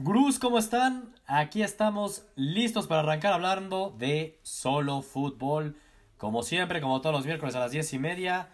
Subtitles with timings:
[0.00, 1.12] Gruz, ¿cómo están?
[1.26, 5.76] Aquí estamos listos para arrancar hablando de solo fútbol.
[6.16, 8.48] Como siempre, como todos los miércoles a las diez y media,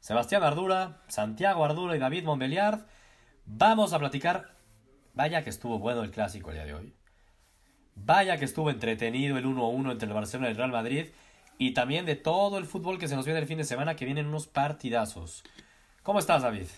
[0.00, 2.86] Sebastián Ardura, Santiago Ardura y David Montbeliard.
[3.44, 4.56] Vamos a platicar.
[5.12, 6.94] Vaya que estuvo bueno el clásico el día de hoy.
[7.94, 11.08] Vaya que estuvo entretenido el 1-1 entre el Barcelona y el Real Madrid.
[11.58, 14.06] Y también de todo el fútbol que se nos viene el fin de semana, que
[14.06, 15.44] vienen unos partidazos.
[16.02, 16.68] ¿Cómo estás, David?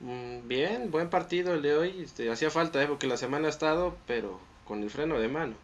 [0.00, 2.00] Mm, bien, buen partido el de hoy.
[2.02, 2.86] Este, hacía falta, ¿eh?
[2.86, 5.54] porque la semana ha estado, pero con el freno de mano.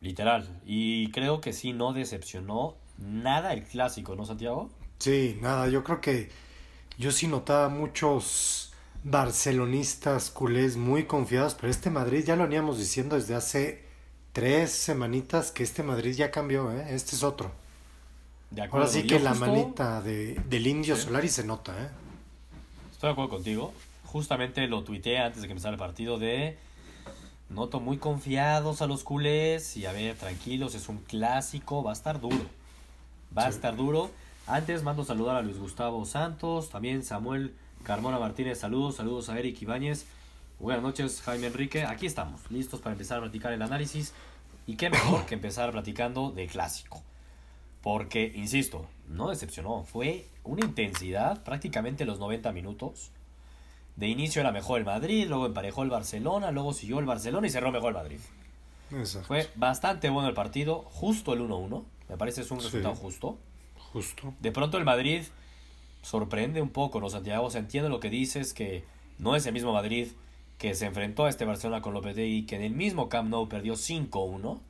[0.00, 0.60] Literal.
[0.66, 4.70] Y creo que sí, no decepcionó nada el clásico, ¿no, Santiago?
[4.98, 5.68] Sí, nada.
[5.68, 6.30] Yo creo que
[6.98, 8.72] yo sí notaba muchos
[9.04, 13.84] barcelonistas culés muy confiados, pero este Madrid ya lo veníamos diciendo desde hace
[14.32, 16.86] tres semanitas que este Madrid ya cambió, ¿eh?
[16.90, 17.52] Este es otro.
[18.50, 21.88] De Ahora sí que la manita de, del Indio Solari se nota, ¿eh?
[22.96, 23.74] Estoy de acuerdo contigo.
[24.06, 26.56] Justamente lo tuiteé antes de que empezara el partido de...
[27.50, 31.92] Noto muy confiados a los culés y a ver, tranquilos, es un clásico, va a
[31.92, 32.46] estar duro.
[33.36, 34.10] Va a estar duro.
[34.46, 39.60] Antes mando saludar a Luis Gustavo Santos, también Samuel Carmona Martínez, saludos, saludos a Eric
[39.60, 40.06] Ibáñez.
[40.58, 41.84] Buenas noches, Jaime Enrique.
[41.84, 44.14] Aquí estamos, listos para empezar a platicar el análisis.
[44.66, 47.02] Y qué mejor que empezar platicando de clásico.
[47.82, 49.84] Porque, insisto, no decepcionó.
[49.84, 53.10] Fue una intensidad prácticamente los 90 minutos.
[53.96, 57.50] De inicio era mejor el Madrid, luego emparejó el Barcelona, luego siguió el Barcelona y
[57.50, 58.20] cerró mejor el Madrid.
[59.26, 61.84] Fue bastante bueno el partido, justo el 1-1.
[62.08, 63.38] Me parece es un resultado justo.
[63.92, 64.34] Justo.
[64.40, 65.22] De pronto el Madrid
[66.02, 67.50] sorprende un poco, ¿no, Santiago?
[67.50, 68.84] Se entiende lo que dices, que
[69.18, 70.08] no es el mismo Madrid
[70.58, 73.74] que se enfrentó a este Barcelona con Lopetegui, que en el mismo Camp Nou perdió
[73.74, 74.60] 5-1.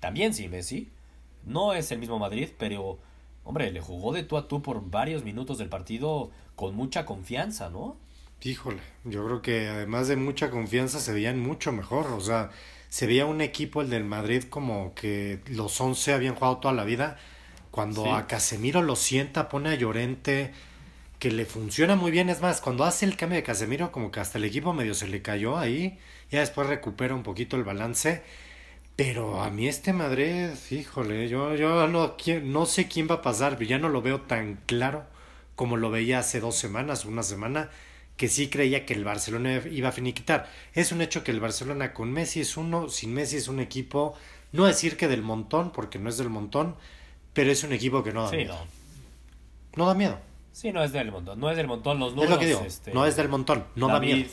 [0.00, 0.90] También sí, Messi.
[1.44, 2.98] No es el mismo Madrid, pero
[3.48, 7.70] hombre, le jugó de tú a tú por varios minutos del partido con mucha confianza,
[7.70, 7.96] ¿no?
[8.42, 12.50] Híjole, yo creo que además de mucha confianza se veían mucho mejor, o sea,
[12.90, 16.84] se veía un equipo, el del Madrid, como que los 11 habían jugado toda la
[16.84, 17.16] vida.
[17.70, 20.52] Cuando a Casemiro lo sienta, pone a Llorente,
[21.18, 22.28] que le funciona muy bien.
[22.28, 25.08] Es más, cuando hace el cambio de Casemiro, como que hasta el equipo medio se
[25.08, 25.98] le cayó ahí,
[26.30, 28.22] ya después recupera un poquito el balance.
[28.98, 33.56] Pero a mí este Madrid, híjole, yo, yo no, no sé quién va a pasar,
[33.62, 35.04] ya no lo veo tan claro
[35.54, 37.70] como lo veía hace dos semanas, una semana,
[38.16, 40.50] que sí creía que el Barcelona iba a finiquitar.
[40.74, 44.16] Es un hecho que el Barcelona con Messi es uno, sin Messi es un equipo,
[44.50, 46.74] no decir que del montón, porque no es del montón,
[47.34, 48.58] pero es un equipo que no da miedo.
[49.76, 49.86] No.
[49.86, 50.18] da miedo.
[50.50, 52.32] Sí, no es del montón, no es del montón los números.
[52.32, 54.28] Es lo que digo, este, no es del montón, no da miedo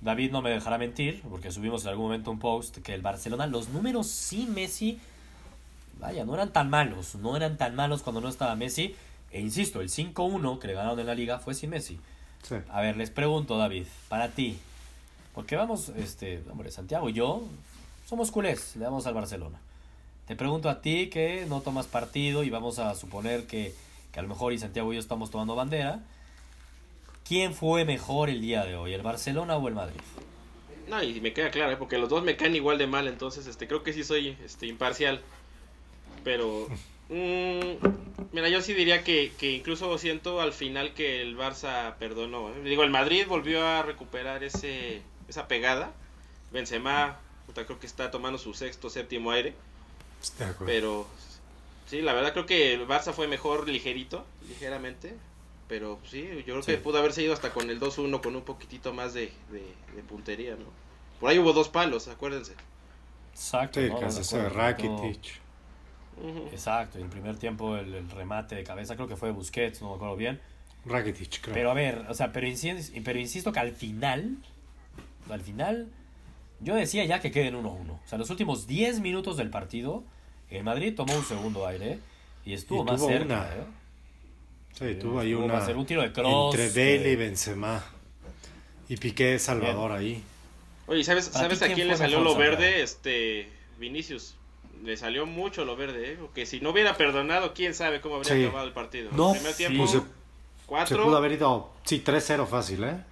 [0.00, 3.46] David no me dejará mentir, porque subimos en algún momento un post que el Barcelona,
[3.46, 4.98] los números sin Messi,
[5.98, 8.94] vaya, no eran tan malos, no eran tan malos cuando no estaba Messi.
[9.30, 11.98] E insisto, el 5-1 que le ganaron en la liga fue sin Messi.
[12.70, 14.58] A ver, les pregunto, David, para ti,
[15.34, 17.42] porque vamos, este, hombre, Santiago y yo
[18.06, 19.58] somos culés, le damos al Barcelona.
[20.26, 23.74] Te pregunto a ti que no tomas partido y vamos a suponer que,
[24.12, 26.00] que a lo mejor y Santiago y yo estamos tomando bandera.
[27.26, 30.00] ¿Quién fue mejor el día de hoy, el Barcelona o el Madrid?
[30.86, 31.76] No, y me queda claro, ¿eh?
[31.76, 34.66] porque los dos me caen igual de mal, entonces este creo que sí soy este
[34.66, 35.20] imparcial.
[36.22, 36.68] Pero
[37.08, 37.86] mmm,
[38.32, 42.50] mira, yo sí diría que, que, incluso siento al final que el Barça perdonó.
[42.50, 42.62] ¿eh?
[42.62, 45.92] Digo, el Madrid volvió a recuperar ese esa pegada.
[46.52, 47.18] Benzema,
[47.52, 49.54] creo que está tomando su sexto, séptimo aire.
[50.64, 51.08] Pero
[51.86, 55.14] sí, la verdad creo que el Barça fue mejor ligerito, ligeramente.
[55.68, 58.92] Pero sí, yo creo que pudo haberse ido hasta con el 2-1 con un poquitito
[58.92, 60.66] más de, de, puntería, ¿no?
[61.18, 62.52] Por ahí hubo dos palos, acuérdense.
[63.32, 63.80] Exacto.
[63.80, 64.48] Sí, ¿no?
[64.50, 65.40] Rakitic.
[66.52, 70.16] Exacto, en primer tiempo el, remate de cabeza creo que fue Busquets, no me acuerdo
[70.16, 70.40] bien.
[70.84, 71.54] Rakitic, creo.
[71.54, 74.36] Pero a ver, o sea, pero insisto, pero insisto que al final,
[75.28, 75.88] al final,
[76.60, 77.90] yo decía ya que queden 1-1.
[77.90, 80.04] O sea, los últimos 10 minutos del partido,
[80.48, 81.98] el Madrid tomó un segundo aire
[82.44, 83.50] y estuvo más cerca.
[83.54, 83.64] ¿eh?
[84.78, 85.58] Sí, tuvo ahí una.
[85.58, 87.82] Hacer un tiro de cross, entre Bale y Benzema.
[88.88, 90.22] Y Piqué Salvador ahí.
[90.86, 92.82] Oye, ¿sabes, ¿sabes a quién le salió lo verde?
[92.82, 93.48] Este.
[93.78, 94.36] Vinicius.
[94.84, 96.16] Le salió mucho lo verde, ¿eh?
[96.20, 99.10] Porque si no hubiera perdonado, quién sabe cómo habría acabado el partido.
[99.12, 99.86] No, el primer tiempo.
[99.86, 100.02] se,
[100.66, 100.98] cuatro.
[100.98, 101.72] se pudo haber ido.
[101.84, 103.02] Sí, 3-0 fácil, ¿eh?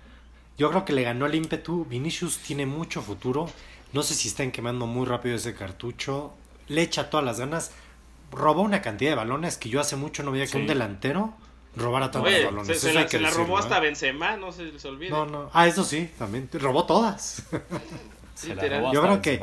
[0.58, 1.86] Yo creo que le ganó el ímpetu.
[1.86, 3.48] Vinicius tiene mucho futuro.
[3.94, 6.34] No sé si están quemando muy rápido ese cartucho.
[6.68, 7.72] Le echa todas las ganas.
[8.30, 11.34] Robó una cantidad de balones que yo hace mucho no veía que un delantero
[11.76, 12.80] robar a todos los balones.
[12.80, 15.10] Se, la, robó hasta Benzema, no se les olvide.
[15.10, 15.50] No, no.
[15.52, 16.48] Ah, eso sí, también.
[16.52, 17.44] Robó todas.
[18.92, 19.40] Yo creo que.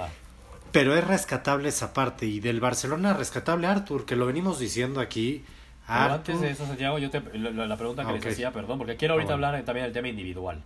[0.71, 2.25] Pero es rescatable esa parte.
[2.25, 5.43] Y del Barcelona, rescatable Arthur, que lo venimos diciendo aquí.
[5.87, 9.31] antes de eso, Santiago, yo te, la, pregunta que les hacía, perdón, porque quiero ahorita
[9.31, 10.63] ah, hablar también del tema individual.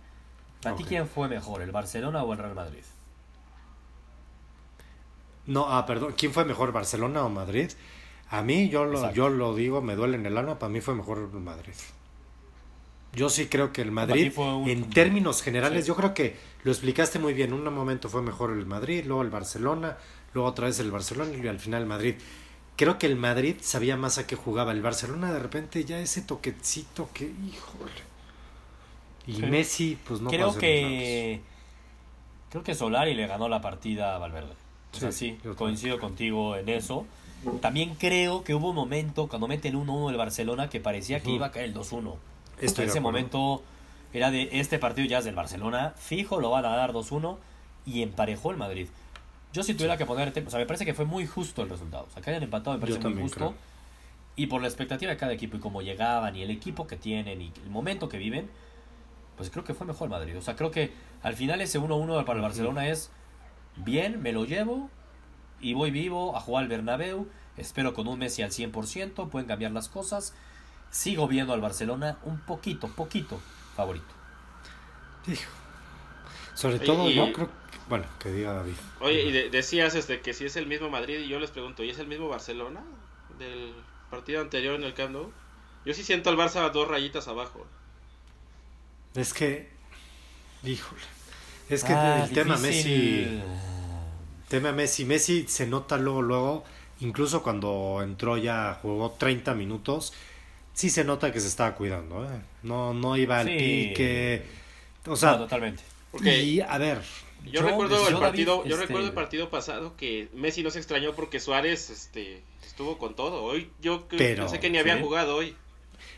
[0.64, 2.82] ¿A ti quién fue mejor, el Barcelona o el Real Madrid?
[5.46, 7.70] No, ah, perdón, ¿quién fue mejor, Barcelona o Madrid?
[8.28, 10.94] A mí, yo lo, yo lo digo, me duele en el alma, para mí fue
[10.94, 11.74] mejor Madrid.
[13.16, 14.30] Yo sí creo que el Madrid,
[14.66, 17.54] en términos generales, yo creo que lo explicaste muy bien.
[17.54, 19.96] Un momento fue mejor el Madrid, luego el Barcelona,
[20.34, 22.16] luego otra vez el Barcelona y al final el Madrid.
[22.76, 24.72] Creo que el Madrid sabía más a qué jugaba.
[24.72, 27.90] El Barcelona de repente ya ese toquecito que, híjole.
[29.26, 31.40] Y Messi, pues no Creo que
[32.50, 34.52] creo que Solari le ganó la partida a Valverde.
[34.92, 37.06] O sea, sí, coincido contigo en eso.
[37.60, 41.30] También creo que hubo un momento cuando mete el 1-1 el Barcelona que parecía que
[41.30, 42.14] iba a caer el 2-1.
[42.60, 43.62] En ese momento
[44.12, 47.36] era de este partido ya es del Barcelona, fijo lo van a dar 2-1
[47.84, 48.88] y emparejó el Madrid.
[49.52, 52.06] Yo si tuviera que poner, o sea, me parece que fue muy justo el resultado.
[52.08, 53.54] O sea, que hayan empatado me parece muy justo.
[54.36, 57.40] Y por la expectativa de cada equipo y cómo llegaban y el equipo que tienen
[57.40, 58.50] y el momento que viven,
[59.36, 60.36] pues creo que fue mejor el Madrid.
[60.36, 60.92] O sea, creo que
[61.22, 63.10] al final ese 1-1 para el Barcelona es
[63.76, 64.90] bien, me lo llevo
[65.60, 67.28] y voy vivo a jugar al Bernabéu.
[67.56, 70.34] Espero con un Messi al 100%, pueden cambiar las cosas.
[70.90, 73.40] Sigo viendo al Barcelona un poquito, poquito
[73.74, 74.06] favorito.
[75.26, 75.50] Hijo.
[76.54, 77.50] Sobre todo, yo creo
[77.88, 78.74] bueno, que diga David.
[79.00, 81.90] Oye, y decías este, que si es el mismo Madrid, y yo les pregunto, ¿y
[81.90, 82.82] es el mismo Barcelona
[83.38, 83.74] del
[84.10, 85.32] partido anterior en el Camp Nou?
[85.84, 87.64] Yo sí siento al Barça dos rayitas abajo.
[89.14, 89.70] Es que,
[90.64, 91.00] híjole,
[91.68, 93.40] es que ah, el tema Messi,
[94.48, 96.64] tema Messi, Messi se nota luego, luego,
[97.00, 100.12] incluso cuando entró ya, jugó 30 minutos,
[100.72, 102.40] sí se nota que se estaba cuidando, ¿eh?
[102.62, 104.44] no, no iba al pique,
[105.06, 105.82] o sea, totalmente.
[106.22, 107.02] Y a ver,
[107.44, 111.14] yo, recuerdo el partido, yo recuerdo el este, partido pasado que Messi no se extrañó
[111.14, 113.42] porque Suárez este estuvo con todo.
[113.42, 115.54] Hoy yo pensé que ni había jugado hoy.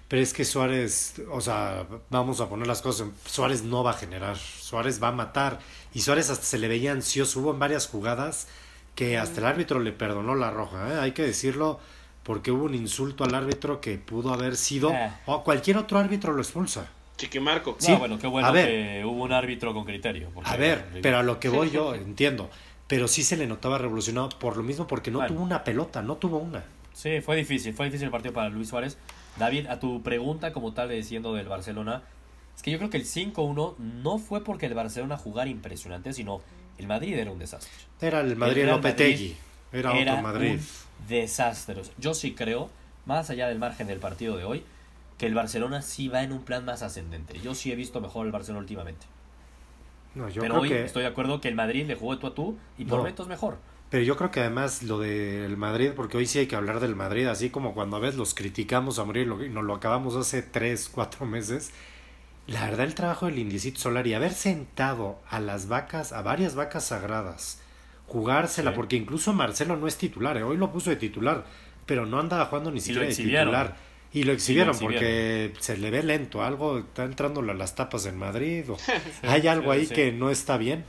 [0.08, 3.94] Pero es que Suárez, o sea, vamos a poner las cosas, Suárez no va a
[3.94, 5.58] generar, Suárez va a matar
[5.92, 8.48] y Suárez hasta se le veía ansioso, hubo en varias jugadas
[8.94, 10.98] que hasta el árbitro le perdonó la roja, ¿eh?
[10.98, 11.78] hay que decirlo
[12.22, 15.12] porque hubo un insulto al árbitro que pudo haber sido eh.
[15.26, 16.90] o cualquier otro árbitro lo expulsa.
[17.18, 17.76] Chiquimarco.
[17.78, 20.30] Sí, bueno, qué bueno que hubo un árbitro con criterio.
[20.44, 22.48] A ver, pero a lo que voy yo, entiendo.
[22.86, 26.16] Pero sí se le notaba revolucionado por lo mismo, porque no tuvo una pelota, no
[26.16, 26.64] tuvo una.
[26.94, 28.96] Sí, fue difícil, fue difícil el partido para Luis Suárez.
[29.38, 32.02] David, a tu pregunta como tal de diciendo del Barcelona,
[32.56, 36.40] es que yo creo que el 5-1 no fue porque el Barcelona jugara impresionante, sino
[36.76, 37.70] el Madrid era un desastre.
[38.00, 39.36] Era el Madrid Lopetegui,
[39.72, 40.52] era, era otro Madrid.
[40.52, 41.82] Un desastre.
[41.98, 42.70] Yo sí creo,
[43.06, 44.64] más allá del margen del partido de hoy,
[45.18, 47.38] que el Barcelona sí va en un plan más ascendente.
[47.40, 49.06] Yo sí he visto mejor el Barcelona últimamente.
[50.14, 52.56] No, yo Pero hoy estoy de acuerdo que el Madrid le jugó tú a tú
[52.78, 53.06] y por no.
[53.06, 53.58] es mejor.
[53.90, 56.94] Pero yo creo que además lo del Madrid, porque hoy sí hay que hablar del
[56.94, 60.42] Madrid, así como cuando a veces los criticamos a morir y nos lo acabamos hace
[60.42, 61.70] tres, cuatro meses.
[62.46, 66.54] La verdad, el trabajo del Indiecito Solar y haber sentado a las vacas, a varias
[66.54, 67.60] vacas sagradas,
[68.06, 70.42] jugársela, porque incluso Marcelo no es titular, ¿eh?
[70.42, 71.44] hoy lo puso de titular,
[71.86, 73.76] pero no andaba jugando ni siquiera de titular.
[74.10, 78.18] Y lo exhibieron, porque se le ve lento, algo está entrando a las tapas en
[78.18, 78.78] Madrid, o
[79.22, 80.84] hay algo ahí que no está bien,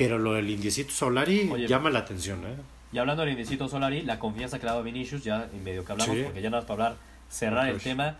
[0.00, 2.42] pero lo del Indiecito Solari llama la atención.
[2.46, 2.56] ¿eh?
[2.90, 5.92] Y hablando del Indiecito Solari, la confianza que ha dado Vinicius, ya en medio que
[5.92, 8.16] hablamos, porque ya no es para hablar, cerrar el tema,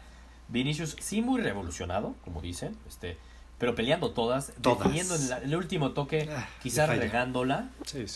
[0.49, 3.17] Vinicius sí muy revolucionado, como dicen, este
[3.59, 7.69] pero peleando todas, definiendo en el último toque, ah, quizás regándola,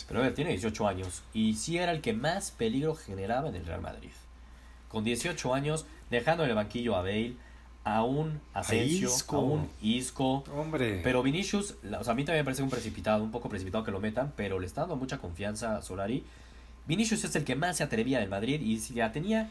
[0.07, 3.55] pero a ver, tiene 18 años, y sí era el que más peligro generaba en
[3.55, 4.09] el Real Madrid.
[4.89, 7.35] Con 18 años dejando en el banquillo a Bale,
[7.85, 10.43] a un Asensio, a, un Isco.
[10.53, 11.01] Hombre.
[11.03, 13.91] Pero Vinicius, o sea, a mí también me parece un precipitado, un poco precipitado que
[13.91, 16.23] lo metan, pero le está dando mucha confianza a Solari.
[16.87, 19.49] Vinicius es el que más se atrevía en Madrid y si ya tenía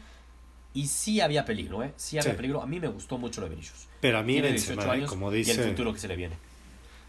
[0.73, 1.93] y sí había peligro, ¿eh?
[1.95, 2.61] Sí había peligro.
[2.61, 3.87] A mí me gustó mucho lo de Vinicius.
[4.01, 4.89] Pero a mí Benzema, ¿eh?
[4.91, 5.53] años como dice...
[5.53, 6.35] Y el futuro que se le viene.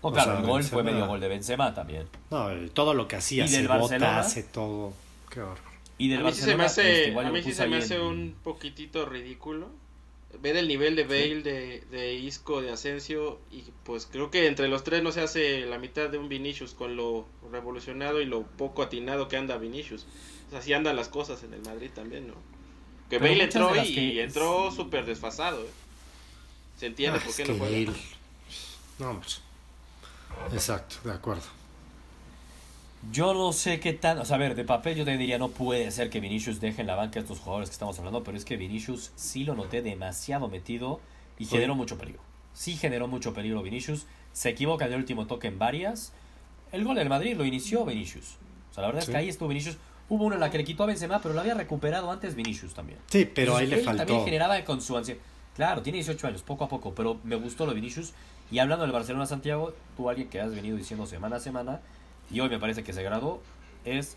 [0.04, 2.06] No, claro, el gol fue medio gol de Benzema también.
[2.30, 4.92] No, todo lo que hacía, se bota, hace todo.
[5.28, 5.58] Qué horror.
[5.98, 7.98] Y del a mí sí se me hace, este, a mí sí se me hace
[7.98, 9.70] un poquitito ridículo
[10.40, 14.68] ver el nivel de Bale, de, de, Isco, de Asensio y pues creo que entre
[14.68, 18.42] los tres no se hace la mitad de un Vinicius con lo revolucionado y lo
[18.42, 20.06] poco atinado que anda Vinicius.
[20.52, 22.34] así andan las cosas en el Madrid también, ¿no?
[23.10, 25.62] Que Bale entró y, entró súper desfasado.
[25.62, 25.70] ¿eh?
[26.78, 27.92] Se entiende ah, por qué no juega.
[28.98, 29.40] No, pues,
[30.52, 31.55] exacto, de acuerdo.
[33.12, 34.18] Yo no sé qué tan.
[34.18, 36.80] O sea, a ver, de papel yo te diría, no puede ser que Vinicius deje
[36.80, 39.54] en la banca a estos jugadores que estamos hablando, pero es que Vinicius sí lo
[39.54, 41.00] noté demasiado metido
[41.38, 42.20] y generó mucho peligro.
[42.52, 44.06] Sí generó mucho peligro Vinicius.
[44.32, 46.12] Se equivoca en el último toque en varias.
[46.72, 48.36] El gol del Madrid lo inició Vinicius.
[48.70, 49.76] O sea, la verdad es que ahí estuvo Vinicius.
[50.08, 52.74] Hubo una en la que le quitó a Benzema, pero lo había recuperado antes Vinicius
[52.74, 52.98] también.
[53.08, 54.04] Sí, pero ahí le faltó.
[54.04, 55.20] también generaba con su ansiedad.
[55.54, 58.12] Claro, tiene 18 años, poco a poco, pero me gustó lo de Vinicius.
[58.50, 61.80] Y hablando del Barcelona Santiago, tú alguien que has venido diciendo semana a semana
[62.30, 63.40] y hoy me parece que se graduó,
[63.84, 64.16] es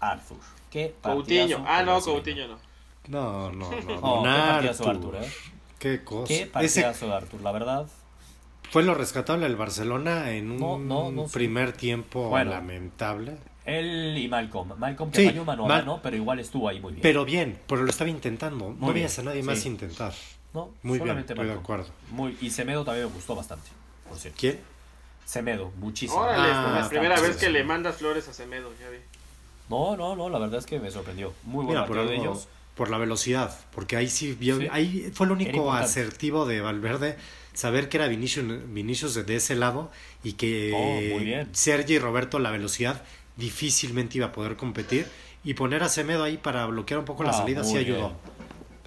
[0.00, 0.38] Arthur.
[0.70, 1.64] ¿Qué Coutinho.
[1.66, 2.58] Ah, no, Coutinho no.
[3.08, 3.94] No, no, no.
[4.02, 5.16] Oh, qué partidazo Arthur.
[5.16, 5.32] Arthur, ¿eh?
[5.78, 6.28] Qué cosa.
[6.28, 7.86] Qué Ese partidazo de Arthur, la verdad.
[8.70, 11.32] fue lo rescatable del Barcelona en un No, no, no, sí.
[11.34, 12.50] primer tiempo Bueno.
[12.50, 13.36] lamentable.
[13.64, 14.72] Él y Malcolm.
[14.78, 17.02] Malcolm que Sí, falló mano a Mal- mano, pero igual estuvo ahí muy bien.
[17.02, 18.74] Pero bien, pero lo estaba intentando.
[18.78, 20.12] no veías a nadie más intentar.
[20.54, 21.64] no, Muy bien, solamente estoy de Malcolm.
[21.64, 21.92] acuerdo.
[22.10, 23.68] Muy, y Semedo también me gustó bastante,
[24.08, 24.38] por cierto.
[24.40, 24.58] ¿Quién?
[25.32, 26.22] Semedo, muchísimo.
[26.22, 28.96] Órale, Ah, es la primera vez que le mandas flores a Semedo, ya vi.
[29.68, 31.34] No, no, no, la verdad es que me sorprendió.
[31.42, 32.48] Muy buen Mira, por, de ellos.
[32.74, 34.68] por la velocidad, porque ahí sí, vio- Sí.
[34.72, 37.18] ahí fue lo Era único asertivo de Valverde,
[37.52, 39.90] saber que era Vinicius, Vinicius de ese lado
[40.24, 40.72] y que
[41.44, 41.46] Oh.
[41.52, 43.02] Sergi y Roberto la velocidad
[43.36, 45.06] difícilmente iba a poder competir
[45.44, 47.98] y poner a Semedo ahí para bloquear un poco la Ah, salida sí ayudó.
[47.98, 48.12] bien.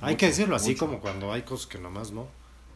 [0.02, 0.88] Hay Mucho, que decirlo así mucho.
[0.88, 2.28] como cuando hay cosas que nomás no,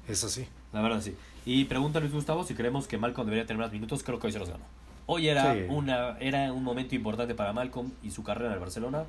[0.08, 0.48] es así.
[0.74, 1.16] La verdad sí.
[1.46, 4.04] Y pregunta Luis Gustavo si creemos que Malcolm debería tener más minutos.
[4.04, 4.64] Creo que hoy se los ganó.
[5.08, 5.62] Hoy era, Sí.
[5.70, 9.06] una, era un momento importante para Malcolm y su carrera en el Barcelona.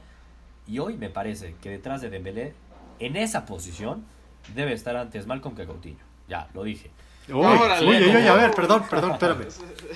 [0.66, 2.52] Y hoy me parece que detrás de Dembélé,
[2.98, 4.04] en esa posición,
[4.54, 6.04] debe estar antes Malcolm que Coutinho.
[6.28, 6.90] Ya, lo dije.
[7.28, 8.32] Uy, Órale, uy, uy, uy, no.
[8.32, 9.46] a ver, perdón, perdón, espérame.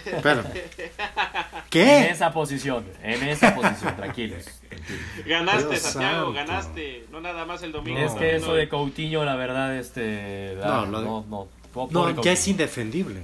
[0.05, 0.47] Espérame.
[0.47, 2.11] En ¿Qué?
[2.11, 4.45] esa posición, en esa posición, tranquilos.
[4.69, 5.27] tranquilos.
[5.27, 6.33] Ganaste, Dios Santiago, santo.
[6.33, 7.07] ganaste.
[7.13, 7.99] No nada más el domingo.
[8.01, 10.57] Es que eso de Coutinho, la verdad, este...
[10.61, 13.23] no, no, No, pobre ya es indefendible.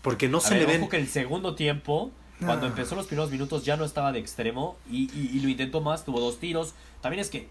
[0.00, 2.10] Porque no A se ver, le ven que el segundo tiempo,
[2.44, 2.70] cuando Ah.
[2.70, 6.04] empezó los primeros minutos, ya no estaba de extremo y, y- y lo intentó más,
[6.04, 6.72] tuvo dos tiros.
[7.02, 7.46] También es que,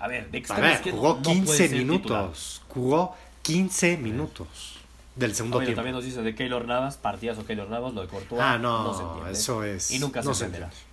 [0.00, 1.86] a ver, de A extremo ver, izquierdo jugó no puede 15 ser titular.
[1.86, 2.62] minutos.
[2.68, 4.78] Jugó 15 minutos
[5.16, 5.78] del segundo Oye, tiempo.
[5.78, 8.40] también nos dice de Keylor Navas, partidazo Keylor Navas, lo de Courtois.
[8.42, 9.32] Ah, no, se entiende.
[9.32, 9.90] eso es.
[9.90, 10.66] Y nunca no se entenderá.
[10.66, 10.86] entiende.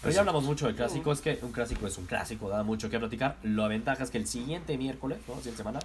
[0.00, 0.16] Pero Eso.
[0.16, 2.98] ya hablamos mucho del clásico, es que un clásico es un clásico, da mucho que
[2.98, 3.36] platicar.
[3.44, 5.34] La ventaja es que el siguiente miércoles, ¿no?
[5.36, 5.78] Siguiente semana,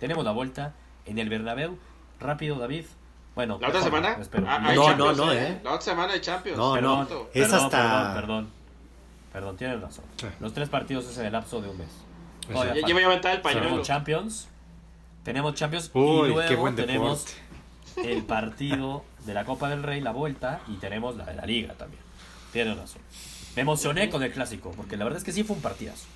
[0.00, 0.72] tenemos la vuelta
[1.06, 1.78] en el Bernabéu.
[2.18, 2.84] Rápido, David.
[3.36, 4.16] Bueno, ¿La otra semana?
[4.20, 4.44] espero.
[4.48, 5.60] Ah, No, no, no, ¿eh?
[5.62, 6.58] La otra semana hay Champions.
[6.58, 8.48] No, Perdón, no, es perdón, hasta- Perdón, perdón.
[9.32, 10.04] Perdón, tienes razón.
[10.40, 11.88] Los tres partidos es en el lapso de un mes.
[12.48, 13.82] Ya me voy a aventar el pañuelo.
[13.82, 14.48] Champions.
[15.24, 17.26] Tenemos Champions Uy, y qué luego buen tenemos
[17.96, 21.74] el partido de la Copa del Rey, la vuelta, y tenemos la de la Liga
[21.74, 22.02] también.
[22.52, 23.02] Tienes razón.
[23.56, 26.06] Me emocioné con el clásico, porque la verdad es que sí fue un partidazo.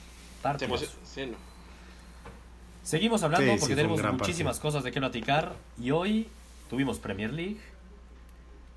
[0.43, 0.87] Partidazo.
[1.05, 1.37] sí, no.
[2.83, 5.55] Seguimos hablando Sí, sí, porque un tenemos muchísimas cosas de qué platicar.
[5.81, 6.29] Y hoy
[6.69, 7.59] tuvimos Premier League.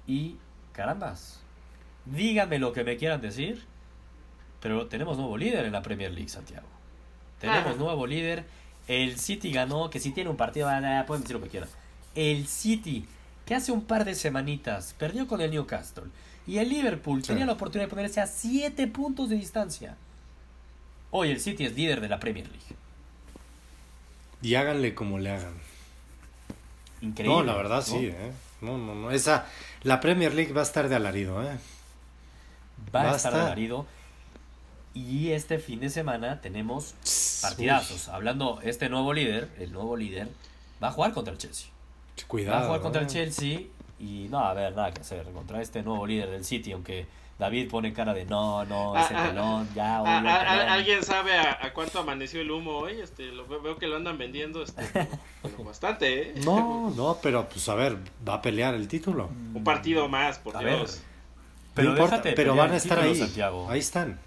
[0.07, 0.37] Y
[0.71, 1.41] carambas,
[2.05, 3.65] díganme lo que me quieran decir.
[4.61, 6.67] Pero tenemos nuevo líder en la Premier League, Santiago.
[7.41, 7.79] Tenemos Ah.
[7.79, 8.45] nuevo líder.
[8.87, 11.69] El City ganó, que si tiene un partido, ah, pueden decir lo que quieran.
[12.15, 13.05] El City,
[13.45, 16.05] que hace un par de semanitas perdió con el Newcastle.
[16.45, 17.27] Y el Liverpool Sí.
[17.29, 19.97] tenía la oportunidad de ponerse a 7 puntos de distancia.
[21.11, 22.75] Hoy el City es líder de la Premier League.
[24.41, 25.53] Y háganle como le hagan.
[27.01, 27.35] Increíble.
[27.35, 27.81] No, la verdad ¿no?
[27.81, 28.31] sí, ¿eh?
[28.61, 29.11] No, no, no.
[29.11, 29.45] Esa,
[29.83, 31.57] la Premier League va a estar de alarido, ¿eh?
[32.95, 33.45] Va a Va a estar estar.
[33.47, 33.85] alarido.
[34.93, 36.95] Y este fin de semana tenemos
[37.41, 38.07] partidazos.
[38.09, 40.27] Hablando, este nuevo líder, el nuevo líder,
[40.83, 41.69] va a jugar contra el Chelsea.
[42.27, 42.55] Cuidado.
[42.57, 43.09] va a jugar contra el ¿eh?
[43.11, 43.59] Chelsea
[43.99, 45.23] y no, a ver, nada que hacer.
[45.31, 47.05] Contra este nuevo líder del City, aunque
[47.39, 50.69] David pone cara de no, no, ese Ah, ah, pelón, ya, Ah, ah, ah, pelón".
[50.69, 52.99] ¿Alguien sabe a, a cuánto amaneció el humo hoy?
[52.99, 54.83] Este, lo, veo- que lo andan vendiendo este,
[55.43, 56.33] pero bastante, ¿eh?
[56.43, 59.29] No, no, pero pues a ver, va a pelear el título.
[59.53, 61.01] Un partido más, por A ver, Dios.
[61.75, 63.19] Pero no importa, déjate pero van a estar título, ahí.
[63.19, 63.69] Santiago.
[63.69, 64.19] Ahí están.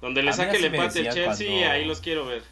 [0.00, 2.42] Donde le saque el empate el Chelsea, cuando- ahí los quiero ver.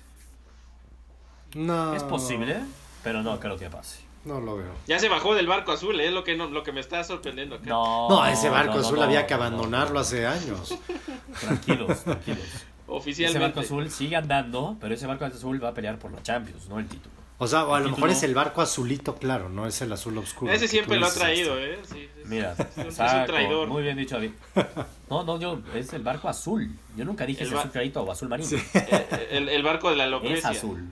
[1.55, 1.95] No.
[1.95, 2.59] Es posible,
[3.03, 4.01] pero no creo que pase.
[4.25, 4.73] No lo veo.
[4.89, 6.11] Ya se bajó del barco azul, ¿eh?
[6.11, 7.67] Lo que, no, lo que me está sorprendiendo acá.
[7.67, 9.47] No, No, ese barco no, azul no, había que no, no.
[9.47, 10.77] abandonarlo hace años.
[11.41, 12.41] Tranquilos, tranquilos.
[12.43, 13.39] Ese Oficialmente.
[13.47, 16.79] barco azul sigue andando, pero ese barco azul va a pelear por la Champions, no
[16.81, 17.15] el título.
[17.39, 20.17] O sea, o a lo mejor es el barco azulito, claro, no es el azul
[20.17, 20.51] oscuro.
[20.53, 21.59] Ese siempre lo ha traído.
[21.59, 21.79] ¿eh?
[21.83, 22.23] Sí, sí, sí.
[22.25, 23.69] Mira, Es un- es traidor.
[23.69, 24.31] muy bien dicho David.
[25.11, 26.69] No, no, yo, es el barco azul.
[26.97, 28.49] Yo nunca dije El azul clarito o azul marino.
[28.75, 30.49] Eh, El, el barco de la Es locrecia.
[30.51, 30.91] azul.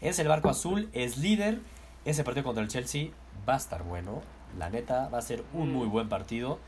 [0.00, 1.58] Es el barco azul, es líder.
[2.04, 3.08] Ese partido contra el Chelsea
[3.48, 4.22] va a estar bueno.
[4.58, 6.58] La neta, va a ser un muy buen partido.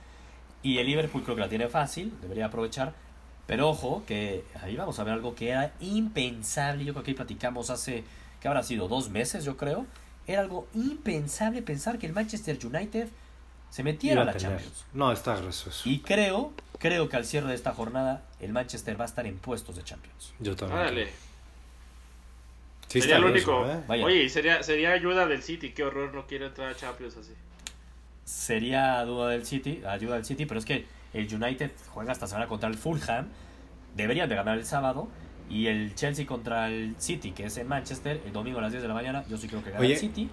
[0.63, 2.95] Y el Liverpool creo que la tiene fácil, debería aprovechar.
[3.47, 6.85] Pero ojo, que ahí vamos a ver algo que era impensable.
[6.85, 8.05] Yo creo que ahí platicamos hace,
[8.41, 9.87] que habrá sido dos meses, yo creo.
[10.27, 13.09] Era algo impensable pensar que el Manchester United
[13.71, 14.59] se metiera a la tener.
[14.59, 14.85] Champions.
[14.93, 15.89] No, está grueso eso.
[15.89, 19.39] Y creo, creo que al cierre de esta jornada, el Manchester va a estar en
[19.39, 20.33] puestos de Champions.
[20.39, 21.09] Yo también.
[22.89, 23.71] Sí sería grueso, único.
[23.71, 23.83] ¿eh?
[23.87, 24.05] Vaya.
[24.05, 25.73] Oye, y sería, sería ayuda del City.
[25.73, 27.33] Qué horror, no quiere entrar a Champions así.
[28.25, 32.47] sería duda del City, ayuda del City, pero es que el United juega esta semana
[32.47, 33.29] contra el Fulham,
[33.95, 35.09] deberían de ganar el sábado,
[35.51, 38.83] y el Chelsea contra el City, que es en Manchester, el domingo a las 10
[38.83, 39.95] de la mañana, yo sí creo que gana Oye.
[39.95, 40.29] el City.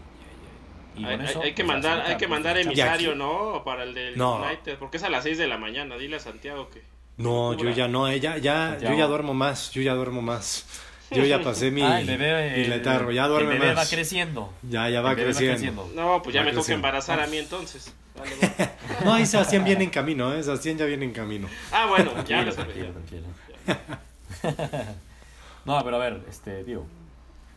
[0.97, 3.63] Y Hay, eso, que pues, mandar, hay que mandar emisario, aquí- ¿no?
[3.65, 4.37] Para el del No.
[4.45, 4.77] United.
[4.77, 5.97] Porque es a las 6 de la mañana.
[5.97, 6.83] Dile a Santiago que.
[7.17, 10.65] No, yo ya no, eh, ya, ya, yo ya duermo más, yo ya duermo más.
[11.11, 13.85] Yo ya pasé mi, Ah, el bebé, mi el- letargo, ya duerme el bebé más.
[13.85, 14.53] va creciendo.
[14.63, 15.89] Ya, ya va El bebé creciendo.
[15.95, 16.75] No, pues ya Va me toca creciendo.
[16.87, 17.93] embarazar a mí entonces.
[18.15, 18.71] Dale, va.
[19.05, 20.41] No, ahí Sebastián viene en camino, ¿eh?
[20.43, 21.47] Sebastián ya viene en camino.
[21.71, 23.99] Ah, bueno, ya lo tranquilo, sabía.
[25.65, 26.85] no, pero a ver, este, digo,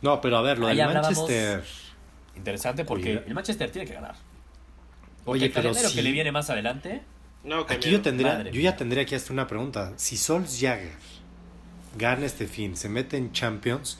[0.01, 1.63] No, pero a ver, lo del Manchester.
[2.35, 3.23] interesante porque Oye.
[3.27, 4.15] el Manchester tiene que ganar.
[5.25, 5.95] Oye, el pero calendario sí.
[5.95, 7.01] que le viene más adelante,
[7.43, 7.99] No, que Aquí miedo.
[7.99, 8.71] yo tendría, Madre yo mía.
[8.71, 9.93] ya tendría aquí hasta una pregunta.
[9.97, 10.93] Si Jagger
[11.97, 13.97] gana este fin, se mete en Champions,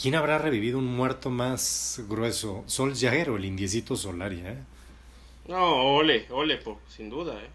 [0.00, 2.64] ¿quién habrá revivido un muerto más grueso?
[2.68, 4.58] Jagger o el indiecito Solari, eh?
[5.46, 7.50] No, ole, ole, po, sin duda, ¿eh?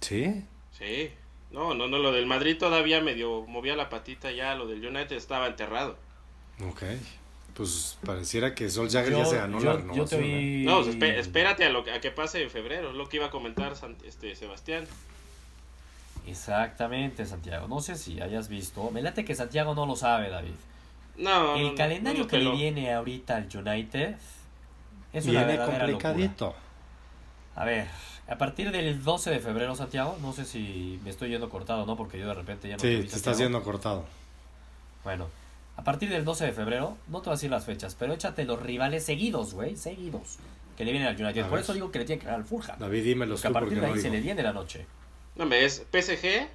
[0.00, 0.44] ¿Sí?
[0.76, 1.10] Sí.
[1.50, 5.16] No, no, no, lo del Madrid todavía medio movía la patita ya, lo del United
[5.16, 5.96] estaba enterrado.
[6.68, 6.82] Ok.
[7.54, 10.22] Pues pareciera que Jagger yo, ya se ganó yo- la yo te renovación.
[10.22, 10.64] oí...
[10.64, 13.26] No, pues, espérate a lo que, a que pase en febrero, es lo que iba
[13.26, 14.86] a comentar San- este Sebastián.
[16.26, 17.68] Exactamente, Santiago.
[17.68, 18.90] No sé si hayas visto.
[18.90, 20.52] Me late que Santiago no lo sabe, David.
[21.16, 24.14] No, El no, calendario no, que le viene ahorita al United
[25.12, 26.10] es una Viene verdadera locura.
[26.10, 26.54] complicadito.
[27.56, 27.88] A ver,
[28.28, 31.86] a partir del 12 de febrero, Santiago, no sé si me estoy yendo cortado o
[31.86, 34.04] no, porque yo de repente ya no Sí, vi, te estás yendo cortado.
[35.04, 35.28] Bueno,
[35.76, 38.44] a partir del 12 de febrero, no te voy a decir las fechas, pero échate
[38.44, 40.38] los rivales seguidos, güey, seguidos,
[40.76, 41.42] que le vienen al United.
[41.42, 41.62] A Por ver.
[41.64, 42.78] eso digo que le tiene que ganar al Fulham.
[42.78, 44.86] David, dímelos Porque a tú partir porque de no ahí se le viene la noche.
[45.36, 46.48] No, hombre, es PSG,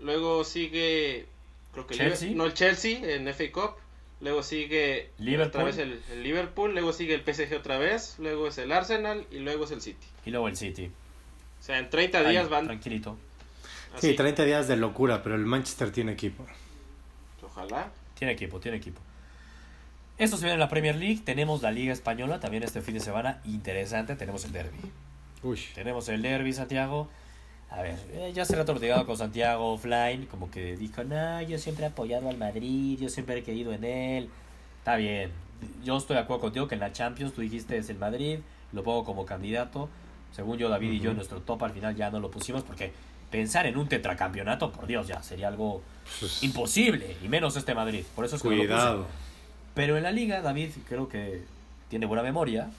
[0.00, 1.26] luego sigue,
[1.72, 2.30] creo que Chelsea.
[2.34, 3.76] No el Chelsea en FA Cup,
[4.20, 5.48] luego sigue Liverpool.
[5.48, 9.26] otra vez el, el Liverpool, luego sigue el PSG otra vez, luego es el Arsenal
[9.30, 10.06] y luego es el City.
[10.24, 10.90] Y luego el City.
[11.60, 13.16] O sea, en 30 Ahí, días van Tranquilito.
[13.96, 14.10] así.
[14.10, 16.46] Sí, 30 días de locura, pero el Manchester tiene equipo.
[17.42, 17.90] Ojalá.
[18.18, 19.00] Tiene equipo, tiene equipo.
[20.18, 21.20] Esto se viene en la Premier League.
[21.24, 23.40] Tenemos la Liga Española también este fin de semana.
[23.44, 24.16] Interesante.
[24.16, 24.78] Tenemos el derby.
[25.42, 25.60] Uy.
[25.74, 27.10] Tenemos el derby, Santiago.
[27.70, 30.26] A ver, eh, ya hace rato llegado con Santiago offline.
[30.26, 32.98] Como que dijo, no, yo siempre he apoyado al Madrid.
[33.00, 34.28] Yo siempre he creído en él.
[34.78, 35.30] Está bien.
[35.84, 38.38] Yo estoy de acuerdo contigo que en la Champions tú dijiste es el Madrid.
[38.72, 39.88] Lo pongo como candidato.
[40.32, 42.92] Según yo, David y yo, en nuestro top al final ya no lo pusimos porque
[43.30, 45.82] pensar en un tetracampeonato, por Dios, ya sería algo
[46.20, 47.16] Pues, imposible.
[47.24, 48.04] Y menos este Madrid.
[48.14, 48.68] Por eso es que no lo puse.
[48.74, 49.06] cuidado.
[49.74, 51.42] Pero en la liga, David creo que
[51.88, 52.70] tiene buena memoria.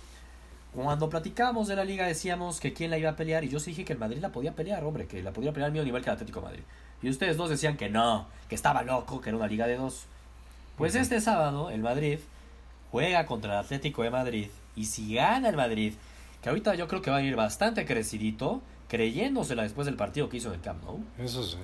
[0.78, 3.72] Cuando platicábamos de la liga decíamos que quién la iba a pelear y yo sí
[3.72, 6.04] dije que el Madrid la podía pelear, hombre, que la podía pelear al mismo nivel
[6.04, 6.64] que el Atlético de Madrid.
[7.02, 10.06] Y ustedes dos decían que no, que estaba loco, que era una liga de dos.
[10.78, 11.02] Pues Ujú.
[11.02, 12.20] este sábado el Madrid
[12.92, 15.94] juega contra el Atlético de Madrid y si gana el Madrid,
[16.44, 20.38] que ahorita yo creo que va a ir bastante crecidito, creyéndosela después del partido que
[20.38, 21.58] hizo en el Camp Nou, Eso sí.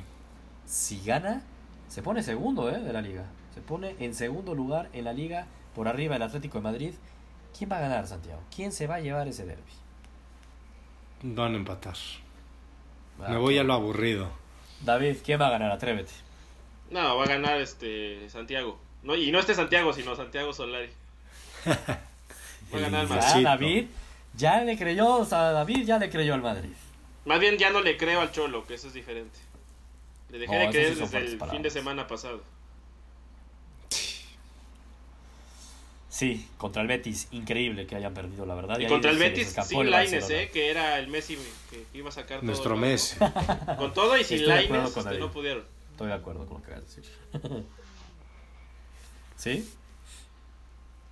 [0.66, 1.44] si gana,
[1.88, 2.80] se pone segundo ¿eh?
[2.80, 3.26] de la liga.
[3.54, 5.46] Se pone en segundo lugar en la liga,
[5.76, 6.94] por arriba el Atlético de Madrid.
[7.58, 8.42] ¿Quién va a ganar, Santiago?
[8.54, 9.72] ¿Quién se va a llevar ese derby?
[11.24, 11.96] Van a empatar.
[13.22, 14.30] Ah, Me voy a lo aburrido.
[14.82, 15.72] David, ¿quién va a ganar?
[15.72, 16.12] Atrévete.
[16.90, 18.78] No, va a ganar este Santiago.
[19.04, 20.90] No, y no este Santiago, sino Santiago Solari.
[21.66, 23.34] Va a ganar el Madrid.
[23.34, 23.50] Ya.
[23.50, 23.86] David,
[24.36, 26.72] ya le creyó, o sea, David ya le creyó al Madrid.
[27.26, 29.38] Más bien ya no le creo al Cholo, que eso es diferente.
[30.30, 32.42] Le dejé de creer sí desde el fin de semana pasado.
[36.24, 38.80] Sí, contra el Betis, increíble que hayan perdido, la verdad.
[38.80, 41.38] Y contra el Betis sin el Laines, eh, que era el Messi
[41.70, 42.46] que iba a sacar todo.
[42.46, 43.18] Nuestro el Messi.
[43.78, 45.66] Con todo y sin Laines este, no pudieron.
[45.92, 47.04] Estoy de acuerdo con lo que vas a decir.
[49.36, 49.70] ¿Sí?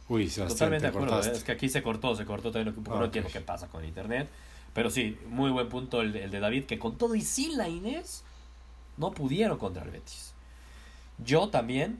[0.08, 1.17] Uy, Sebastián, Totalmente te de acuerdo, ¿eh?
[1.17, 1.38] cortaste.
[1.38, 3.67] es que aquí se cortó, se cortó también, un poco Ah, no entiendo qué pasa
[3.67, 4.30] con internet,
[4.74, 7.58] pero sí, muy buen punto el, de- el de David, que con todo y sin
[7.58, 8.24] la Inés,
[8.97, 10.34] no pudieron contra el Betis.
[11.17, 12.00] Yo también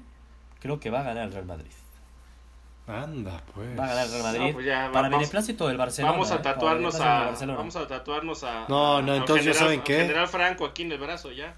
[0.62, 1.72] creo que va a ganar el Real Madrid.
[2.88, 3.78] Anda, pues.
[3.80, 6.12] Va a ganar el Real Madrid No, pues ya, para vamos- beneplácito del Barcelona.
[6.12, 6.34] vamos ¿eh?
[6.34, 10.02] a tatuarnos a vamos a tatuarnos a No, no, entonces, general- ¿saben qué?
[10.02, 11.56] General Franco aquí en el brazo ya.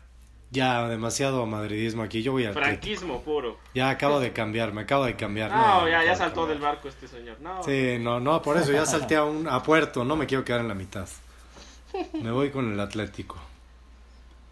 [0.51, 2.21] Ya, demasiado madridismo aquí.
[2.21, 2.71] Yo voy al Atlético.
[2.75, 3.57] Franquismo puro.
[3.73, 5.49] Ya acabo de cambiar, me acabo de cambiar.
[5.49, 6.59] No, ya, ya saltó cambiar.
[6.59, 7.37] del barco este señor.
[7.41, 7.63] No.
[7.63, 10.61] Sí, no, no, por eso ya salté a, un, a puerto, no me quiero quedar
[10.61, 11.07] en la mitad.
[12.21, 13.37] Me voy con el Atlético.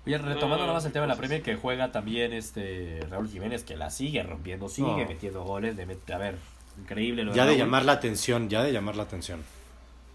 [0.07, 1.27] Oye, retomando nada más el tema de la cosas.
[1.27, 4.97] Premier, que juega también este Raúl Jiménez, que la sigue rompiendo, sigue No.
[5.07, 6.37] metiendo goles, de met- a ver,
[6.79, 7.23] increíble.
[7.23, 7.59] Lo Ya de Raúl.
[7.59, 9.43] llamar la atención, ya de llamar la atención.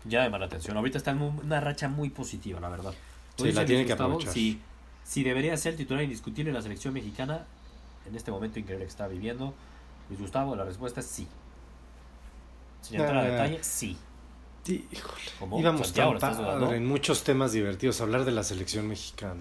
[0.04, 0.76] Ya llama la atención.
[0.76, 2.94] Ahorita está en un- una racha muy positiva, la verdad.
[3.36, 4.32] Sí, la tiene Luis que Gustavo, aprovechar.
[4.34, 4.60] Si,
[5.04, 7.44] si debería ser titular indiscutible en la selección mexicana,
[8.06, 9.52] en este momento increíble que está viviendo,
[10.08, 11.26] Luis Gustavo, la respuesta es sí.
[12.82, 13.30] Sin entrar a Eh.
[13.32, 13.96] detalle, sí.
[14.62, 15.20] Sí, híjole.
[15.40, 15.60] ¿Cómo?
[15.60, 18.00] Íbamos Santiago, tan padre en muchos temas divertidos.
[18.00, 19.40] Hablar de la selección mexicana.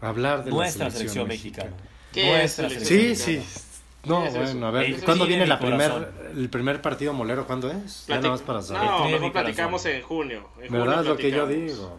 [0.00, 1.76] Hablar de Nuestra la selección selección, mexicana.
[2.12, 3.44] ¿Qué Nuestra es selección Sí, mexicana?
[3.44, 3.60] sí.
[4.04, 7.46] No, ¿Qué es bueno, a ver, Eso ¿cuándo viene la primer, el primer partido molero?
[7.46, 8.06] ¿Cuándo es?
[8.08, 8.82] Ya Platic- nada más para saber.
[8.90, 10.48] No, mejor platicamos en junio.
[10.60, 10.86] En ¿Verdad?
[10.86, 11.98] junio Es lo que yo digo.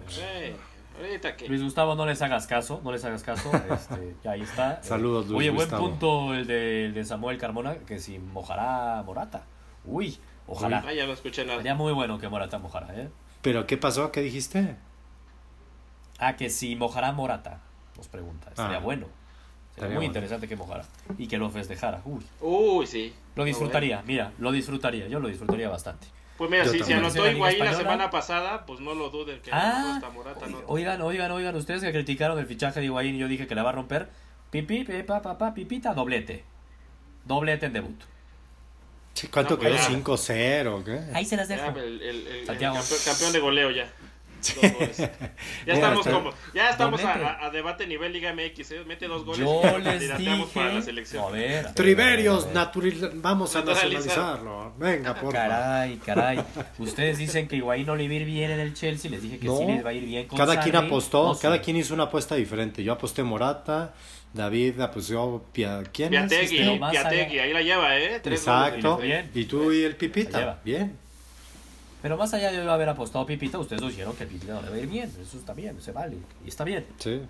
[1.00, 1.48] Ahorita que.
[1.48, 3.50] Luis Gustavo, no les hagas caso, no les hagas caso.
[3.74, 4.84] Este, ya ahí está.
[4.84, 5.82] Saludos, Luis Oye, Gustavo.
[5.82, 9.44] buen punto el de, el de Samuel Carmona, que si mojará Morata.
[9.86, 10.84] Uy, ojalá.
[10.86, 11.58] Ah, ya no escuché nada.
[11.58, 13.10] Sería muy bueno que Morata mojara, ¿eh?
[13.42, 14.12] ¿Pero qué pasó?
[14.12, 14.76] ¿Qué dijiste?
[16.20, 17.62] Ah, que si mojará Morata,
[17.98, 18.50] nos pregunta.
[18.56, 18.80] Sería Ah.
[18.80, 19.08] bueno.
[19.76, 20.08] Sería muy bueno.
[20.08, 20.86] interesante que mojara.
[21.18, 22.02] Y que lo festejara.
[22.06, 23.14] Uy, Uy, sí.
[23.36, 25.08] lo disfrutaría, mira, lo disfrutaría.
[25.08, 26.08] Yo lo disfrutaría bastante.
[26.38, 27.00] Pues mira, Yo si, si también.
[27.00, 30.48] anotó ¿En la Liga Higuaín la semana pasada, pues no lo duden que Ah, Morata
[30.48, 30.62] no.
[30.68, 33.64] oigan, oigan, oigan, ustedes que criticaron el fichaje de Higuaín y yo dije que la
[33.64, 34.10] va a romper.
[34.52, 36.44] Pipi, pepa, papá, pipita, doblete.
[37.26, 38.00] Doblete en debut.
[39.32, 39.70] ¿Cuánto No, quedó?
[39.72, 39.96] pues ya.
[39.96, 40.68] ¿5-0?
[40.68, 41.00] o ¿Qué?
[41.14, 41.78] Ahí se las Ya, dejo.
[41.80, 42.76] el, el- el- el Santiago.
[42.76, 43.88] campeón, campeón de goleo ya.
[44.62, 44.98] Dos goles.
[45.66, 48.84] Ya estamos como, ya estamos a, debate nivel Liga MX, ¿eh?
[48.86, 50.84] mete dos goles Yo y les candidateamos para la dije.
[50.86, 51.24] selección.
[51.26, 52.56] A ver, a ver, Triverios, a ver.
[52.58, 54.74] naturil- vamos a nacionalizarlo.
[54.78, 55.34] Venga, por favor.
[55.34, 56.44] Caray, caray.
[56.80, 59.10] Ustedes dicen que Higuaín no le va a ir bien en el Chelsea.
[59.10, 59.58] Les dije que No.
[59.58, 62.04] sí les va a ir bien con Cada quien apostó, No cada quien hizo una
[62.04, 62.84] apuesta diferente.
[62.84, 63.94] Yo aposté Morata,
[64.34, 66.68] David apusió Pia, ¿quién Piategui, es?
[66.68, 66.80] Este?
[66.92, 68.20] Piategui, ahí la lleva, ¿eh?
[68.22, 68.96] Tres Exacto.
[68.96, 69.08] goles.
[69.08, 69.32] Bien.
[69.34, 70.60] Y tú y el Pipita.
[70.66, 70.98] Bien.
[72.04, 74.62] Pero más allá de yo haber apostado a Pipita, ustedes nos dijeron que Pipita no
[74.62, 75.12] le va a ir bien.
[75.20, 76.18] Eso está bien, se vale.
[76.46, 76.86] Y está bien.
[77.00, 77.22] Sí.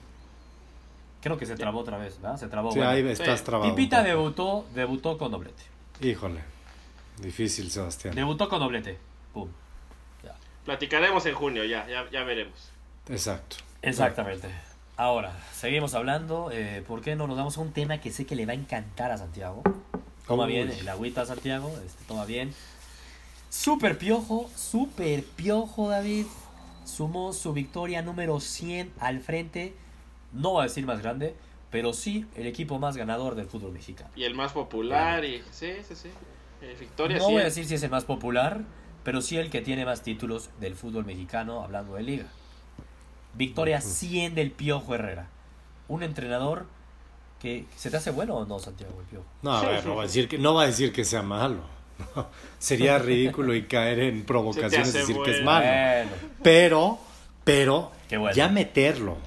[1.22, 2.38] Creo que se trabó otra vez, ¿verdad?
[2.38, 2.72] Se trabó.
[2.72, 2.92] Sí, bueno.
[2.92, 3.46] ahí estás Sí.
[3.46, 3.74] trabado.
[3.74, 5.64] Pipita debutó, debutó con doblete.
[6.02, 6.42] Híjole.
[7.22, 8.16] Difícil, Sebastián.
[8.16, 8.98] Debutó con doblete.
[9.34, 9.48] Pum.
[10.24, 10.36] Ya.
[10.66, 12.72] Platicaremos en junio, ya, ya, ya veremos.
[13.08, 13.58] Exacto.
[13.84, 14.50] Exactamente.
[14.98, 16.50] Ahora, seguimos hablando.
[16.52, 18.56] eh, ¿Por qué no nos damos a un tema que sé que le va a
[18.56, 19.62] encantar a Santiago?
[20.28, 20.54] Toma Uy.
[20.54, 21.70] bien el agüita, Santiago.
[21.86, 22.54] Este, toma bien.
[23.54, 26.26] Super piojo, super piojo, David.
[26.86, 29.76] Sumó su victoria número 100 al frente.
[30.32, 31.36] No va a decir más grande,
[31.70, 34.10] pero sí el equipo más ganador del fútbol mexicano.
[34.16, 36.10] Y el más popular, y sí, sí, sí.
[36.64, 38.64] Eh, Victoria No voy a decir si es el más popular,
[39.04, 42.26] pero sí el que tiene más títulos del fútbol mexicano, hablando de liga.
[43.36, 45.30] Victoria 100 del Piojo Herrera.
[45.90, 46.66] Un entrenador
[47.40, 47.68] que...
[47.76, 49.28] ¿Se te hace bueno o no, Santiago, el Piojo?
[49.44, 51.83] No, a ver, no va a decir que, no va a decir que sea malo.
[52.60, 55.66] Sería ridículo y caer en provocaciones decir que es malo.
[55.66, 57.00] Bueno, Pero,
[57.44, 58.32] pero, bueno.
[58.36, 59.18] ya meterlo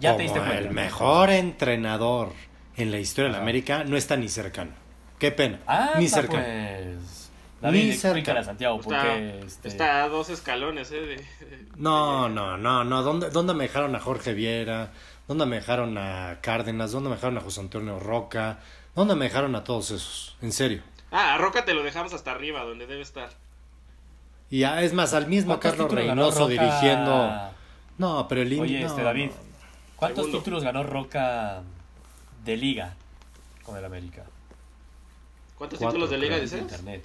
[0.00, 0.58] ya como te diste cuenta.
[0.58, 2.32] el mejor entrenador
[2.76, 3.42] en la historia de la.
[3.42, 4.72] América no está ni cercano.
[5.18, 5.60] Qué pena.
[5.66, 6.42] Ah, ni está, cercano.
[6.44, 7.30] pues.
[7.60, 8.32] David, Ni cerca.
[8.40, 9.16] a Santiago Está.
[9.16, 9.68] Este...
[9.68, 10.96] está a dos escalones, ¿eh?
[11.00, 13.02] de- de- No, de- no, no, no.
[13.04, 14.90] ¿Dónde, ¿Dónde me dejaron a Jorge Viera?
[15.28, 16.90] ¿Dónde me dejaron a Cárdenas?
[16.90, 18.58] ¿Dónde me dejaron a José Antonio Roca?
[18.96, 20.36] ¿Dónde me dejaron a todos esos?
[20.42, 20.82] En serio.
[21.12, 23.30] Ah, a Roca te lo dejamos hasta arriba, donde debe estar.
[24.50, 26.50] Y ya, es más, al mismo ¿Cuántos Carlos Reynoso Roca?
[26.50, 27.30] dirigiendo.
[27.98, 29.32] No, pero el Oye, no, este David, no.
[29.96, 30.38] ¿cuántos Segundo.
[30.38, 31.62] títulos ganó Roca
[32.44, 32.94] de liga
[33.62, 34.24] con el América?
[35.56, 36.60] ¿Cuántos Cuatro, títulos de liga dices?
[36.60, 37.04] Internet.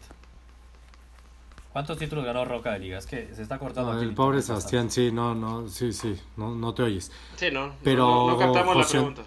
[1.73, 2.97] ¿Cuántos títulos ganó Roca de liga?
[2.97, 6.19] Es que se está cortando No, aquí el pobre Sebastián, sí, no, no, sí, sí,
[6.37, 7.11] no, no te oyes.
[7.35, 7.73] Sí, no.
[7.83, 9.21] Pero, no, no captamos José- la pregunta.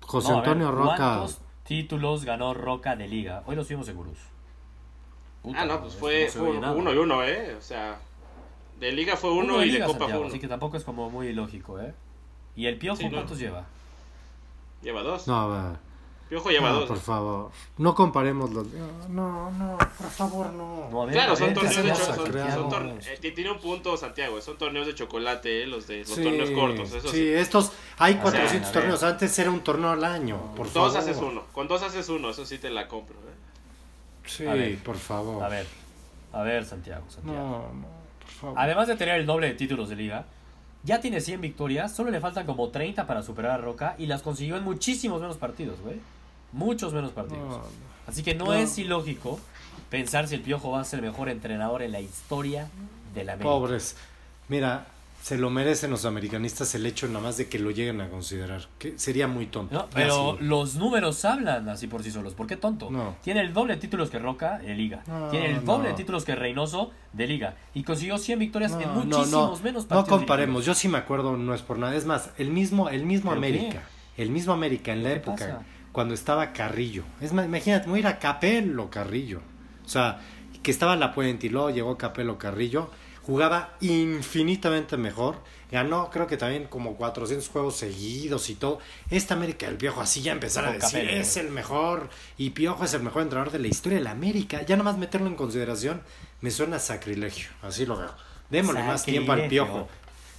[0.00, 0.96] José No, a ver, Antonio Roca.
[0.96, 3.42] ¿Cuántos títulos ganó Roca de liga?
[3.46, 4.18] Hoy los vimos en Gurús.
[5.42, 7.54] Puta, Ah, no, pues fue, uno y uno, ¿eh?
[7.56, 7.98] O sea,
[8.78, 10.28] de liga fue uno, de y liga, de copa Santiago, fue uno.
[10.30, 11.94] Así que tampoco es como muy lógico, ¿eh?
[12.54, 13.12] ¿Y el Piojo Sí, no.
[13.12, 13.64] cuántos lleva?
[14.82, 15.26] Lleva dos.
[15.26, 15.78] No, a ver.
[16.32, 16.88] Piojo lleva No, dos.
[16.88, 17.50] por favor.
[17.76, 18.66] No comparemos los.
[19.10, 20.88] No, no, por favor, no.
[20.90, 22.62] No, ver, Claro, son torneos de empecemos, cho- cho- son, Santiago.
[22.62, 26.08] son torne- eh, tiene un punto Santiago, son torneos de chocolate, eh, los de los
[26.08, 27.28] Sí, torneos cortos, eso sí, sí.
[27.34, 27.72] estos.
[27.98, 28.72] Hay sea, 400 a ver.
[28.72, 29.02] torneos.
[29.02, 30.38] Antes era un torneo al año.
[30.56, 30.88] Por favor.
[30.90, 33.16] Dos haces uno, con dos haces uno, eso sí te la compro.
[33.16, 34.24] ¿eh?
[34.24, 34.78] Sí, ver.
[34.78, 35.44] por favor.
[35.44, 35.66] A ver,
[36.32, 37.36] a ver, Santiago, Santiago.
[37.38, 37.86] No, no,
[38.20, 38.58] por favor.
[38.58, 40.24] Además de tener el doble de títulos de liga,
[40.82, 44.22] ya tiene 100 victorias, solo le faltan como 30 para superar a Roca y las
[44.22, 46.00] consiguió en muchísimos menos partidos, güey.
[46.52, 47.42] Muchos menos partidos.
[47.48, 47.62] No, no.
[48.06, 48.52] Así que no, No.
[48.54, 49.38] es ilógico
[49.90, 52.68] pensar si el Piojo va a ser el mejor entrenador en la historia
[53.14, 53.50] de la América.
[53.50, 53.96] Pobres.
[54.48, 54.86] Mira,
[55.22, 58.66] se lo merecen los americanistas el hecho nada más de que lo lleguen a considerar.
[58.78, 59.72] Que sería muy tonto.
[59.74, 62.34] No, pero los números hablan así por sí solos.
[62.34, 62.90] ¿Por qué tonto?
[62.90, 63.14] No.
[63.22, 65.02] Tiene el doble de títulos que Roca de Liga.
[65.06, 65.90] No, Tiene el doble no.
[65.90, 67.54] de títulos que Reynoso de Liga.
[67.72, 70.18] Y consiguió 100 victorias en No, muchísimos no, no, menos no partidos.
[70.18, 70.64] comparemos.
[70.66, 71.94] Yo sí me acuerdo, no es por nada.
[71.94, 73.82] Es más, el mismo, el mismo ¿Pero América.
[74.16, 75.62] El mismo América en la ¿Qué época pasa?
[75.92, 77.04] Cuando estaba Carrillo.
[77.20, 79.40] Es más, imagínate, voy a ir a Capello Carrillo.
[79.84, 80.20] O sea,
[80.62, 82.90] que estaba La Puente y luego llegó Capello Carrillo.
[83.22, 85.36] Jugaba infinitamente mejor.
[85.70, 88.80] Ganó, creo que también como 400 juegos seguidos y todo.
[89.10, 91.20] Esta América del Piojo, así ya empezar a decir, Capello.
[91.20, 92.10] es el mejor.
[92.36, 94.62] Y Piojo es el mejor entrenador de la historia de la América.
[94.62, 96.02] Ya nomás meterlo en consideración
[96.40, 97.48] me suena sacrilegio.
[97.62, 98.12] Así lo veo.
[98.50, 99.48] Démosle más tiempo al.
[99.48, 99.88] Piojo.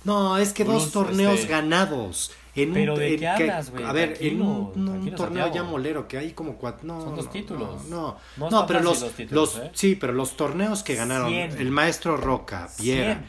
[0.04, 2.32] No, es que dos Bruce, torneos este- ganados.
[2.56, 3.84] En un, ¿Pero de en qué hablas, güey?
[3.84, 5.56] A ver, en un, torneo Santiago.
[5.56, 6.86] ya molero que hay como cuatro.
[6.86, 7.86] No, Son dos no, títulos.
[7.86, 9.72] No, no, No No, está pero los, títulos, los ¿eh?
[9.74, 13.24] sí, pero los torneos que ganaron el maestro Roca, Cien.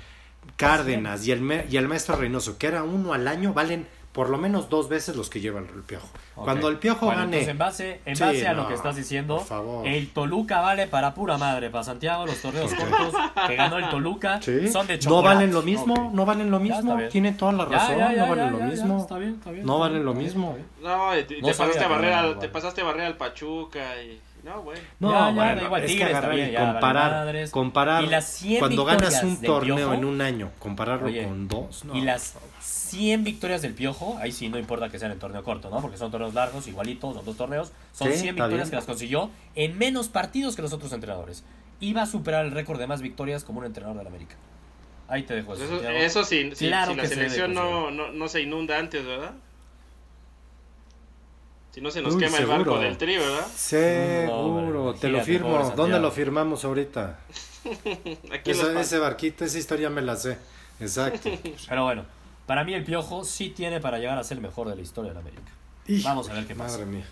[0.57, 4.37] Cárdenas y el, y el maestro Reynoso, que era uno al año, valen por lo
[4.39, 6.09] menos dos veces los que lleva el, piojo.
[6.35, 7.43] Cuando el piojo gane.
[7.49, 9.45] en base, en base a lo que estás diciendo,
[9.85, 11.71] el Toluca vale para pura madre.
[11.71, 13.15] Para Santiago, los torneos cortos
[13.47, 15.09] que ganó el Toluca son de chocolate.
[15.09, 16.99] No valen lo mismo, no valen lo mismo.
[17.11, 18.99] Tiene toda la razón, no valen lo mismo.
[18.99, 20.57] Está bien, está bien, no valen lo mismo.
[20.83, 24.21] No, te, pasaste a barrer te pasaste a barrer al Pachuca y.
[24.45, 24.79] No, güey.
[25.01, 28.05] No, ya, bueno, igual, es que agarrar y comparar, comparar
[28.59, 31.97] cuando ganas un torneo en un año, compararlo con dos, no.
[31.97, 35.71] Y las 100 victorias del Piojo, ahí sí no importa que sean en torneo corto,
[35.71, 35.81] ¿no?
[35.81, 39.79] Porque son torneos largos, igualitos, son dos torneos, son 100 victorias que las consiguió en
[39.79, 41.43] menos partidos que los otros entrenadores.
[41.81, 44.37] Iba a superar el récord de más victorias como un entrenador de la América.
[45.09, 45.65] Ahí te dejo eso.
[45.65, 49.33] Eso, eso sí, si la selección no, no, no se inunda antes, ¿verdad?
[51.75, 53.49] Si no se nos quema el barco del tri, ¿verdad?
[53.49, 55.73] Seguro, te lo firmo.
[55.75, 57.19] ¿Dónde lo firmamos ahorita?
[58.33, 60.39] Aquí ese barquito, esa historia me la sé.
[60.79, 61.29] Exacto.
[61.69, 62.05] Pero bueno,
[62.47, 65.11] para mí el Piojo sí tiene para llegar a ser el mejor de la historia
[65.11, 65.51] de la América.
[66.05, 66.79] Vamos a ver qué pasa.
[66.79, 67.07] Madre mía.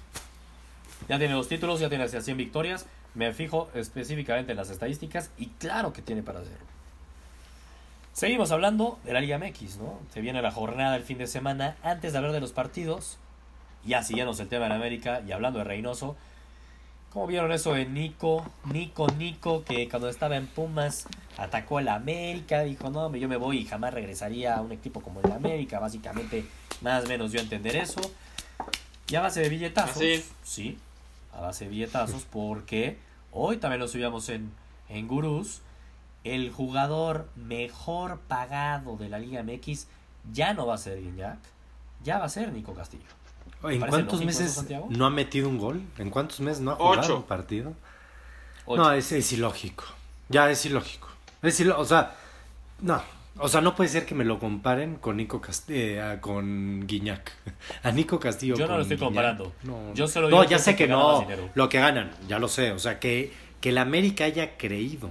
[1.09, 2.87] Ya tiene dos títulos, ya tiene hacia 100 victorias.
[3.15, 6.67] Me fijo específicamente en las estadísticas y claro que tiene para hacerlo.
[8.13, 9.99] Seguimos hablando de la Liga MX, ¿no?
[10.15, 11.77] Se viene la jornada del fin de semana.
[11.83, 13.19] Antes de hablar de los partidos,
[13.85, 16.17] ya siguiendo el tema de América y hablando de Reynoso,
[17.13, 18.45] ¿cómo vieron eso de Nico?
[18.65, 23.59] Nico, Nico, que cuando estaba en Pumas atacó el América, dijo, no, yo me voy
[23.59, 26.45] y jamás regresaría a un equipo como el América, básicamente,
[26.81, 28.01] más o menos yo entender eso.
[29.09, 30.25] Y a base de billetazos, ¿Sí?
[30.43, 30.79] sí,
[31.33, 32.99] a base de billetazos, porque
[33.31, 34.53] hoy también lo subíamos en,
[34.89, 35.61] en Gurús,
[36.25, 39.89] el jugador mejor pagado de la Liga MX
[40.33, 41.39] ya no va a ser Guiñac,
[42.05, 43.22] ya va a ser Nico Castillo.
[43.65, 45.83] ¿En cuántos meses no ha metido un gol?
[45.99, 47.75] ¿En cuántos meses no ha jugado un partido?
[48.67, 49.85] No, es, es, ilógico.
[50.29, 51.09] Ya es ilógico.
[51.43, 52.15] Es o sea,
[52.81, 53.03] no.
[53.39, 57.33] O sea, no puede ser que me lo comparen con Nico Castillo, eh, con Guiñac.
[57.83, 58.57] A Nico Castillo.
[58.57, 59.53] Yo no lo estoy comparando.
[59.63, 61.27] No, Yo solo no ya sé que, no.
[61.55, 62.73] Lo que ganan, ya lo sé.
[62.73, 65.11] O sea, que, que el América haya creído.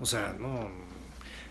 [0.00, 0.85] O sea, no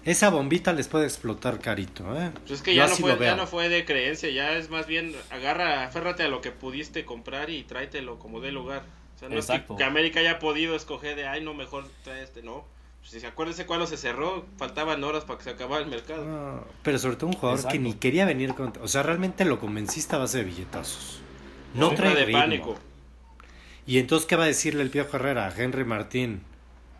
[0.05, 2.31] esa bombita les puede explotar carito, ¿eh?
[2.41, 5.15] Pues es que ya no, fue, ya no fue de creencia, ya es más bien
[5.31, 8.83] agarra, aférrate a lo que pudiste comprar y tráetelo como de lugar.
[9.15, 12.43] O sea, no es que, América haya podido escoger de, ay, no, mejor trae este,
[12.43, 12.65] no.
[13.03, 16.67] Si se acuérdense cuando se cerró, faltaban horas para que se acabara el mercado.
[16.83, 18.73] pero sobre todo un jugador que ni quería venir con...
[18.81, 21.19] O sea, realmente lo convenciste a base de billetazos.
[21.75, 22.77] No trae de pánico.
[23.85, 26.41] Y entonces, ¿qué va a decirle el Piojo Herrera a Henry Martín?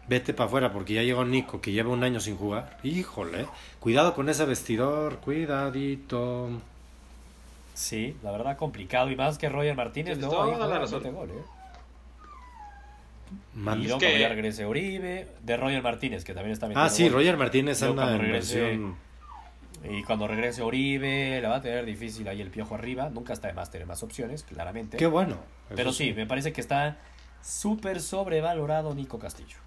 [0.07, 2.77] Vete para afuera porque ya llegó Nico que lleva un año sin jugar.
[2.83, 3.47] Híjole,
[3.79, 6.49] cuidado con ese vestidor, cuidadito.
[7.73, 11.03] Sí, la verdad complicado y más que Roger Martínez, no, ahí la razón.
[11.13, 11.43] Gol, ¿eh?
[13.55, 14.19] y luego que...
[14.19, 18.13] ya regrese Uribe, de Roger Martínez, que también está metiendo Ah, sí, Roger Martínez anda
[18.13, 18.79] en regrese,
[19.89, 23.09] Y cuando regrese Uribe, la va a tener difícil ahí el piojo arriba.
[23.09, 24.95] Nunca está de más tener más opciones, claramente.
[24.95, 25.37] Qué bueno.
[25.75, 26.97] Pero sí, me parece que está
[27.41, 29.64] súper sobrevalorado Nico Castillo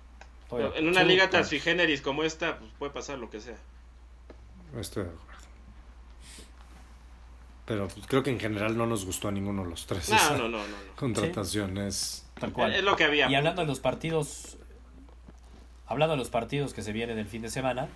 [0.51, 3.57] en una liga tan sui generis como esta, pues puede pasar lo que sea.
[4.79, 5.29] Estoy de acuerdo.
[7.67, 10.09] Pero pues, creo que en general no nos gustó a ninguno de los tres.
[10.09, 12.27] No, no, no, no, Contratación es.
[12.41, 12.75] Tal cual.
[12.75, 13.31] Es lo que había.
[13.31, 14.57] Y hablando de los partidos.
[15.87, 17.89] Hablando de los partidos que se vienen el fin de semana.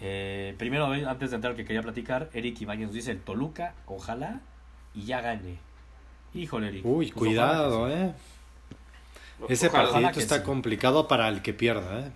[0.00, 4.40] Eh, primero, antes de entrar, que quería platicar, Eric Ibañez nos dice: el Toluca, ojalá
[4.94, 5.58] y ya gane.
[6.32, 6.86] Híjole, Eric.
[6.86, 8.14] Uy, pues cuidado, eh.
[9.48, 12.12] Ese partido está complicado para el que pierda, ¿eh?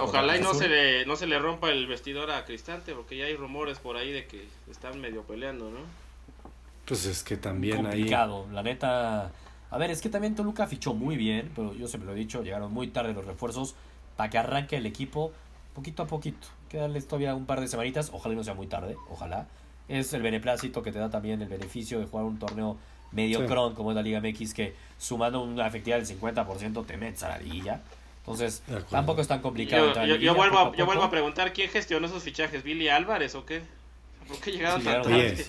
[0.00, 3.24] Ojalá, y no se, le, no se le rompa el vestidor a Cristante, porque ya
[3.24, 5.80] hay rumores por ahí de que están medio peleando, ¿no?
[6.86, 8.46] Pues es que también complicado.
[8.52, 9.32] La neta.
[9.70, 12.42] A ver, es que también Toluca fichó muy bien, pero yo siempre lo he dicho,
[12.42, 13.74] llegaron muy tarde los refuerzos
[14.16, 15.32] para que arranque el equipo
[15.74, 16.46] poquito a poquito.
[16.68, 19.48] Quedarles todavía un par de semanitas, ojalá y no sea muy tarde, ojalá.
[19.88, 22.78] Es el beneplácito que te da también el beneficio de jugar un torneo
[23.12, 27.22] medio cron como es la Liga MX que sumando una efectividad del 50% te metes
[27.22, 27.80] a la liguilla.
[28.20, 30.04] Entonces, tampoco es tan complicado.
[30.04, 32.62] Yo, vuelvo, a, yo vuelvo a preguntar, ¿quién gestionó esos fichajes?
[32.62, 33.62] ¿Billy Álvarez o qué?
[34.26, 35.46] ¿Por qué llegaron tan tarde?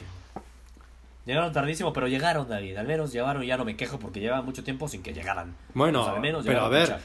[1.25, 2.77] Llegaron tardísimo, pero llegaron, David.
[2.77, 5.55] Al menos llegaron y ya no me quejo porque lleva mucho tiempo sin que llegaran.
[5.73, 6.97] Bueno, al menos pero a ver,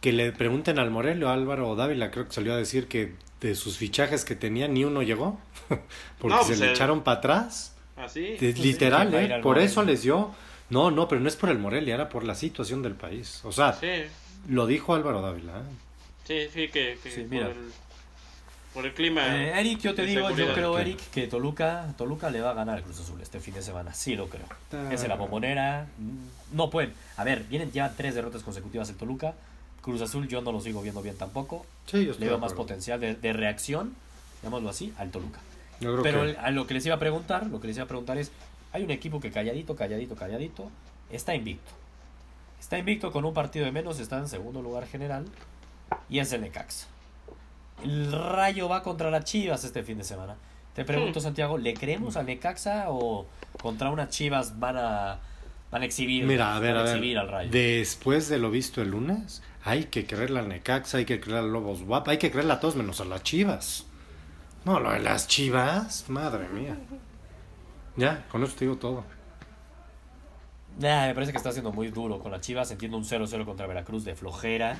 [0.00, 3.54] que le pregunten al Morelio, Álvaro o Dávila, creo que salió a decir que de
[3.54, 5.40] sus fichajes que tenía ni uno llegó.
[6.18, 7.71] porque se pues le echaron para atrás.
[7.96, 8.36] Así.
[8.38, 9.40] Pues literal, ¿eh?
[9.42, 10.30] Por eso les dio.
[10.70, 13.40] No, no, pero no es por el Morelia, era por la situación del país.
[13.44, 13.78] O sea,
[14.48, 15.58] lo dijo Álvaro Dávila.
[15.58, 16.48] ¿eh?
[16.48, 16.96] Sí, sí, que,
[18.72, 19.36] por, el, clima.
[19.36, 22.78] Eh, Eric, yo te digo, yo creo, Eric, que Toluca, Toluca le va a ganar
[22.78, 23.92] el Cruz Azul este fin de semana.
[23.92, 24.46] Sí, lo creo.
[24.90, 25.86] Es la bombonera.
[26.52, 26.94] No pueden.
[27.18, 29.34] A ver, vienen ya tres derrotas consecutivas el Toluca.
[29.82, 31.66] Cruz Azul yo no lo sigo viendo bien tampoco.
[31.86, 33.94] Sí, yo estoy Le veo más potencial de, de reacción,
[34.42, 35.40] llamémoslo así, al Toluca.
[35.82, 37.84] Yo creo Pero que- a lo que les iba a preguntar, lo que les iba
[37.84, 38.30] a preguntar es,
[38.72, 40.70] hay un equipo que calladito, calladito, calladito,
[41.10, 41.70] está invicto.
[42.60, 45.26] Está invicto con un partido de menos, está en segundo lugar general
[46.08, 46.86] y es el Necaxa.
[47.82, 50.36] El Rayo va contra las Chivas este fin de semana.
[50.74, 51.22] Te pregunto, Hmm.
[51.24, 53.26] Santiago, ¿le creemos al Necaxa o
[53.60, 55.18] contra unas Chivas van a
[55.70, 56.96] van a exhibir, Mira, a ver, van a ver.
[56.96, 57.50] exhibir al Rayo?
[57.50, 61.52] Después de lo visto el lunes, hay que creerle al Necaxa, hay que creerle al
[61.52, 63.86] Lobos Guap, hay que creerle a todos menos a las Chivas.
[64.64, 66.76] No, lo de las Chivas, madre mía.
[67.96, 69.04] Ya, con eso te digo todo.
[70.78, 72.70] Nah, me parece que está siendo muy duro con las Chivas.
[72.70, 74.78] Entiendo un 0-0 contra Veracruz de flojera.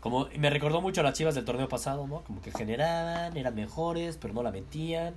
[0.00, 2.22] Como me recordó mucho a las Chivas del torneo pasado, ¿no?
[2.22, 5.14] Como que generaban, eran mejores, pero no la metían.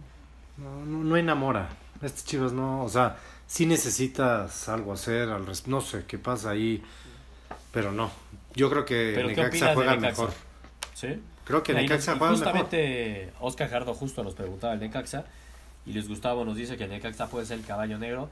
[0.58, 1.70] No, no, no enamora.
[2.02, 6.52] Estas Chivas no, o sea, sí necesitas algo hacer, al res- no sé qué pasa
[6.52, 6.84] ahí,
[7.72, 8.12] pero no.
[8.56, 10.32] Yo creo que Pero ¿qué Necaxa juega mejor.
[10.94, 11.22] ¿Sí?
[11.46, 12.46] Creo que Necaxa juega mejor.
[12.46, 15.26] justamente Oscar Jardo justo nos preguntaba el Necaxa.
[15.86, 18.30] Y Luis Gustavo nos dice que el Necaxa puede ser el caballo negro.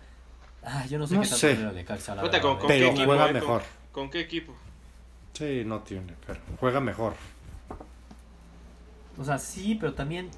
[0.63, 1.52] Ah, yo no sé No qué tanto sé.
[1.54, 2.60] el Necaxa, la verdad, con- ¿eh?
[2.60, 3.28] con Pero qué equipo, juega eh?
[3.28, 3.62] ¿Con- mejor.
[3.91, 4.54] ¿Con qué equipo?
[5.34, 7.13] Sí, no tiene, pero juega mejor.
[9.17, 10.30] O sea, sí, pero también.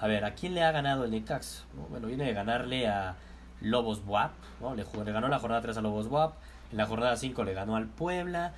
[0.00, 1.64] A ver, ¿a quién le ha ganado el Necaxa?
[1.76, 1.82] ¿No?
[1.88, 3.16] Bueno, viene de ganarle a
[3.60, 4.74] Lobos Buap, ¿no?
[4.74, 6.34] Le, jugó- le ganó la jornada 3 a Lobos Buap,
[6.70, 8.54] en la jornada 5 le ganó al Puebla,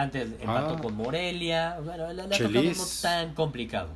[0.00, 0.82] antes empató Ah.
[0.82, 1.78] con Morelia.
[1.82, 2.76] Bueno, le, le ha Chelis.
[2.78, 3.88] tocado no tan complicado.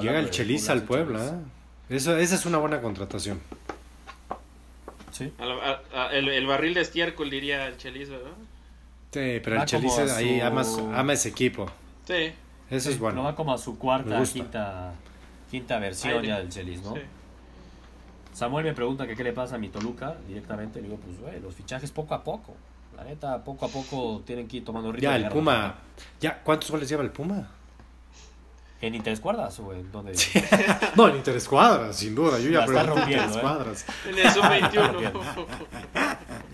[0.00, 1.24] Llega el Chelis al Puebla.
[1.26, 1.94] ¿eh?
[1.96, 3.40] Eso, esa es una buena contratación.
[5.12, 5.32] Sí.
[5.38, 5.54] A la-
[5.94, 8.30] a- a- el, el barril de estiércol, diría el Chelis, ¿verdad?
[9.12, 10.62] Sí, pero Va el Chelis ahí ama,
[10.94, 11.66] ama ese equipo.
[12.06, 12.32] Sí.
[12.68, 13.22] Eso es No bueno.
[13.22, 14.92] va como a su cuarta, quinta,
[15.50, 16.94] quinta versión Ay, ya del Chelis, ¿no?
[16.94, 17.00] sí.
[18.34, 20.82] Samuel me pregunta que qué le pasa a mi Toluca directamente.
[20.82, 22.54] Le digo, pues, güey, los fichajes poco a poco.
[22.96, 25.10] La neta, poco a poco tienen que ir tomando ritmo.
[25.10, 25.28] Ya, el.
[25.28, 25.74] Puma.
[26.20, 27.50] Ya, ¿cuántos goles lleva el Puma?
[28.80, 30.12] ¿En interescuadras o en dónde?
[30.96, 32.38] No, en interescuadras, sin duda.
[32.38, 33.26] Yo ya La está pregunté en rompiendo, ¿eh?
[33.26, 33.86] interescuadras.
[34.06, 35.46] En el sub-21.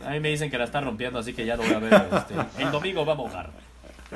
[0.06, 2.08] A mí me dicen que la está rompiendo, así que ya lo voy a ver.
[2.12, 3.50] este, el domingo va a mojar.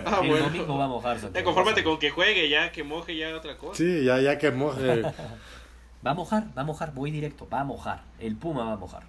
[0.04, 0.44] Ah, el bueno.
[0.46, 1.16] domingo va a mojar.
[1.16, 1.44] Ya Santiago.
[1.46, 3.74] confórmate con que juegue ya, que moje ya otra cosa.
[3.76, 5.02] Sí, ya, ya que moje.
[6.06, 8.02] Va a mojar, va a mojar, voy directo, va a mojar.
[8.20, 9.02] El Puma va a mojar.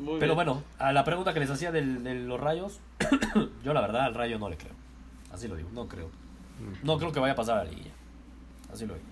[0.00, 0.34] Muy Pero bien.
[0.36, 2.80] bueno, a la pregunta que les hacía del- de los rayos,
[3.64, 4.72] yo la verdad al rayo no le creo.
[5.32, 6.08] Así lo digo, no creo.
[6.82, 7.90] No creo que vaya a pasar a la liguilla.
[8.72, 9.06] Así lo digo.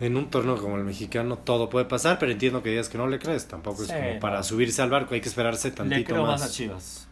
[0.00, 3.06] En un torneo como el mexicano todo puede pasar, pero entiendo que digas que no
[3.06, 3.46] le crees.
[3.48, 4.20] Tampoco es como no.
[4.20, 6.50] para subirse al barco, hay que esperarse Le tantito creo más más.
[6.50, 7.06] a Chivas.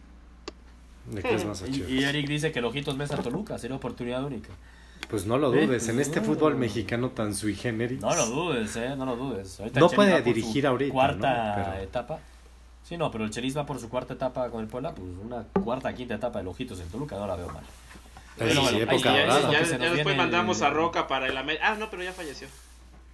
[1.13, 1.89] ¿Le crees más a Y, Chivas?
[1.89, 4.49] y Eric dice que el Ojitos Mesa Toluca sería oportunidad única.
[5.09, 6.25] Pues no lo Eh, dudes, en pues este no.
[6.27, 7.99] fútbol mexicano tan sui generis.
[8.01, 9.59] No lo dudes, eh, no lo dudes.
[9.59, 11.63] Ahorita No puede dirigir ahorita, Cuarta ¿no?
[11.71, 12.19] Pero- etapa.
[12.89, 15.43] Sí, no, pero el Chelis va por su cuarta etapa con el Puebla, pues una
[15.63, 17.63] cuarta, quinta etapa de Ojitos en Toluca, no la veo mal.
[18.35, 21.37] Pero sí, bueno, época ya, ya- ya- ya después mandamos el- a Roca para el
[21.37, 21.67] América.
[21.69, 22.47] Ah, no, pero ya falleció.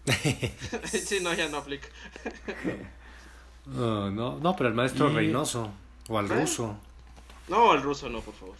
[0.86, 1.88] sí, no, ya no aplica.
[3.66, 5.72] No, no, no, pero el maestro Y- Reynoso
[6.08, 6.36] o al ¿Eh?
[6.42, 6.78] ruso.
[7.48, 8.56] No, el ruso no, por favor.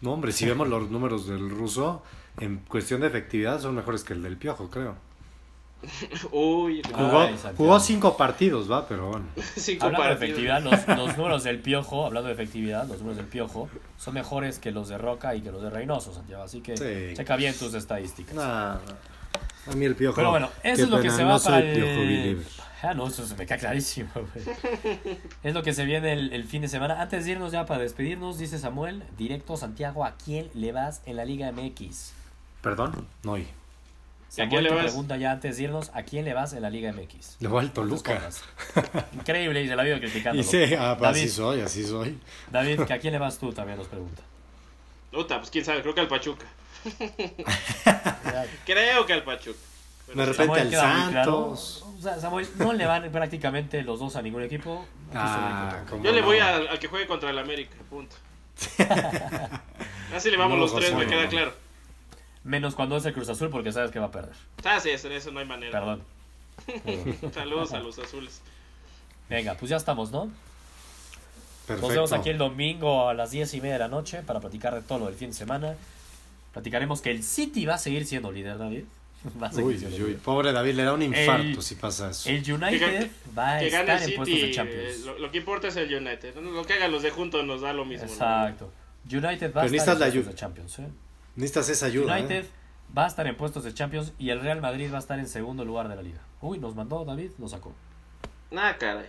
[0.00, 2.02] No, hombre, si vemos los números del ruso,
[2.40, 4.96] en cuestión de efectividad son mejores que el del Piojo, creo.
[6.32, 9.26] Uy, Jugó, Ay, jugó cinco partidos, va, pero bueno.
[9.56, 13.26] cinco Hablando de efectividad, los, los números del Piojo, hablando de efectividad, los números del
[13.26, 16.42] Piojo son mejores que los de Roca y que los de Reynoso, Santiago.
[16.42, 17.16] Así que Sí.
[17.16, 18.34] checa bien tus estadísticas.
[18.34, 18.76] Nah,
[19.66, 20.16] a mí el Piojo.
[20.16, 22.44] Pero bueno, eso es lo que se no va soy para el...
[22.82, 24.44] Ah, no, eso se me cae clarísimo, güey.
[25.42, 27.00] Es lo que se viene el, el fin de semana.
[27.00, 31.16] Antes de irnos ya para despedirnos, dice Samuel, directo Santiago, ¿a quién le vas en
[31.16, 32.12] la Liga MX?
[32.60, 33.46] Perdón, no oí.
[34.36, 34.84] Quién Samuel le vas?
[34.86, 37.36] pregunta ya antes de irnos, ¿a quién le vas en la Liga MX?
[37.40, 38.20] Le voy al Toluca.
[39.14, 40.40] Increíble, y se la vivo criticando.
[40.40, 42.18] Y sí, ah, pues, así David, soy, así soy.
[42.50, 43.52] David, ¿que ¿a quién le vas tú?
[43.52, 44.22] También nos pregunta.
[45.12, 46.46] Puta, pues quién sabe, creo que al Pachuca.
[48.66, 49.58] Creo que al Pachuca.
[50.06, 51.56] Pero De repente al muy claro.
[51.56, 51.84] Santos.
[51.98, 54.84] O sea, Samuel, no le van prácticamente los dos a ningún equipo.
[55.14, 58.16] Ah, Yo le voy al, al que juegue contra el América, punto.
[60.14, 61.10] Así le vamos No, los tres, me no.
[61.10, 61.54] queda claro.
[62.44, 64.34] Menos cuando es el Cruz Azul porque sabes que va a perder.
[64.64, 65.72] Ah, sí, eso, eso no hay manera.
[65.78, 66.02] Perdón.
[67.34, 68.40] Saludos a los azules.
[69.28, 70.30] Venga, pues ya estamos, ¿no?
[71.66, 71.86] Perfecto.
[71.88, 74.74] Nos vemos aquí el domingo a las 10 y media de la noche para platicar
[74.74, 75.74] de todo lo del fin de semana.
[76.52, 78.84] Platicaremos que el City va a seguir siendo líder, David.
[79.42, 80.18] Va a seguir Uy, siendo uy, líder.
[80.20, 82.28] pobre David, le da un infarto El- si pasa eso.
[82.28, 84.98] El United va a Que estar en puestos de eh, Champions.
[85.00, 86.36] Lo, lo que importa es el United.
[86.36, 88.04] Lo que hagan los de juntos nos da lo mismo.
[88.04, 88.12] ¿no?
[88.12, 88.70] Exacto.
[89.10, 90.28] United va a estar en la puestos ayuda.
[90.28, 90.78] de Champions.
[90.80, 90.88] ¿eh?
[91.36, 92.14] Necesitas esa ayuda.
[92.16, 92.50] United ¿eh?
[92.96, 95.28] va a estar en puestos de Champions y el Real Madrid va a estar en
[95.28, 96.20] segundo lugar de la liga.
[96.40, 97.72] Uy, nos mandó David, nos sacó.
[98.50, 99.08] Nah, caray.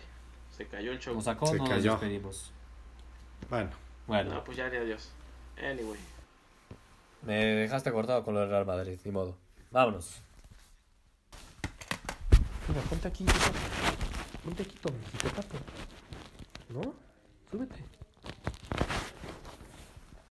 [0.55, 1.13] Se cayó el show.
[1.13, 1.91] Nos sacó, Se no cayó.
[1.91, 2.51] nos despedimos.
[3.49, 3.69] Bueno,
[4.07, 5.11] Bueno, No, pues ya, adiós.
[5.57, 5.99] Anyway.
[7.21, 9.35] Me dejaste cortado con lo del Real Madrid, ni modo.
[9.71, 10.21] Vámonos.
[12.67, 13.25] Mira, ponte aquí,
[14.43, 14.75] Ponte aquí,
[15.21, 15.57] te tapo.
[16.69, 16.93] ¿No?
[17.51, 17.83] Súbete.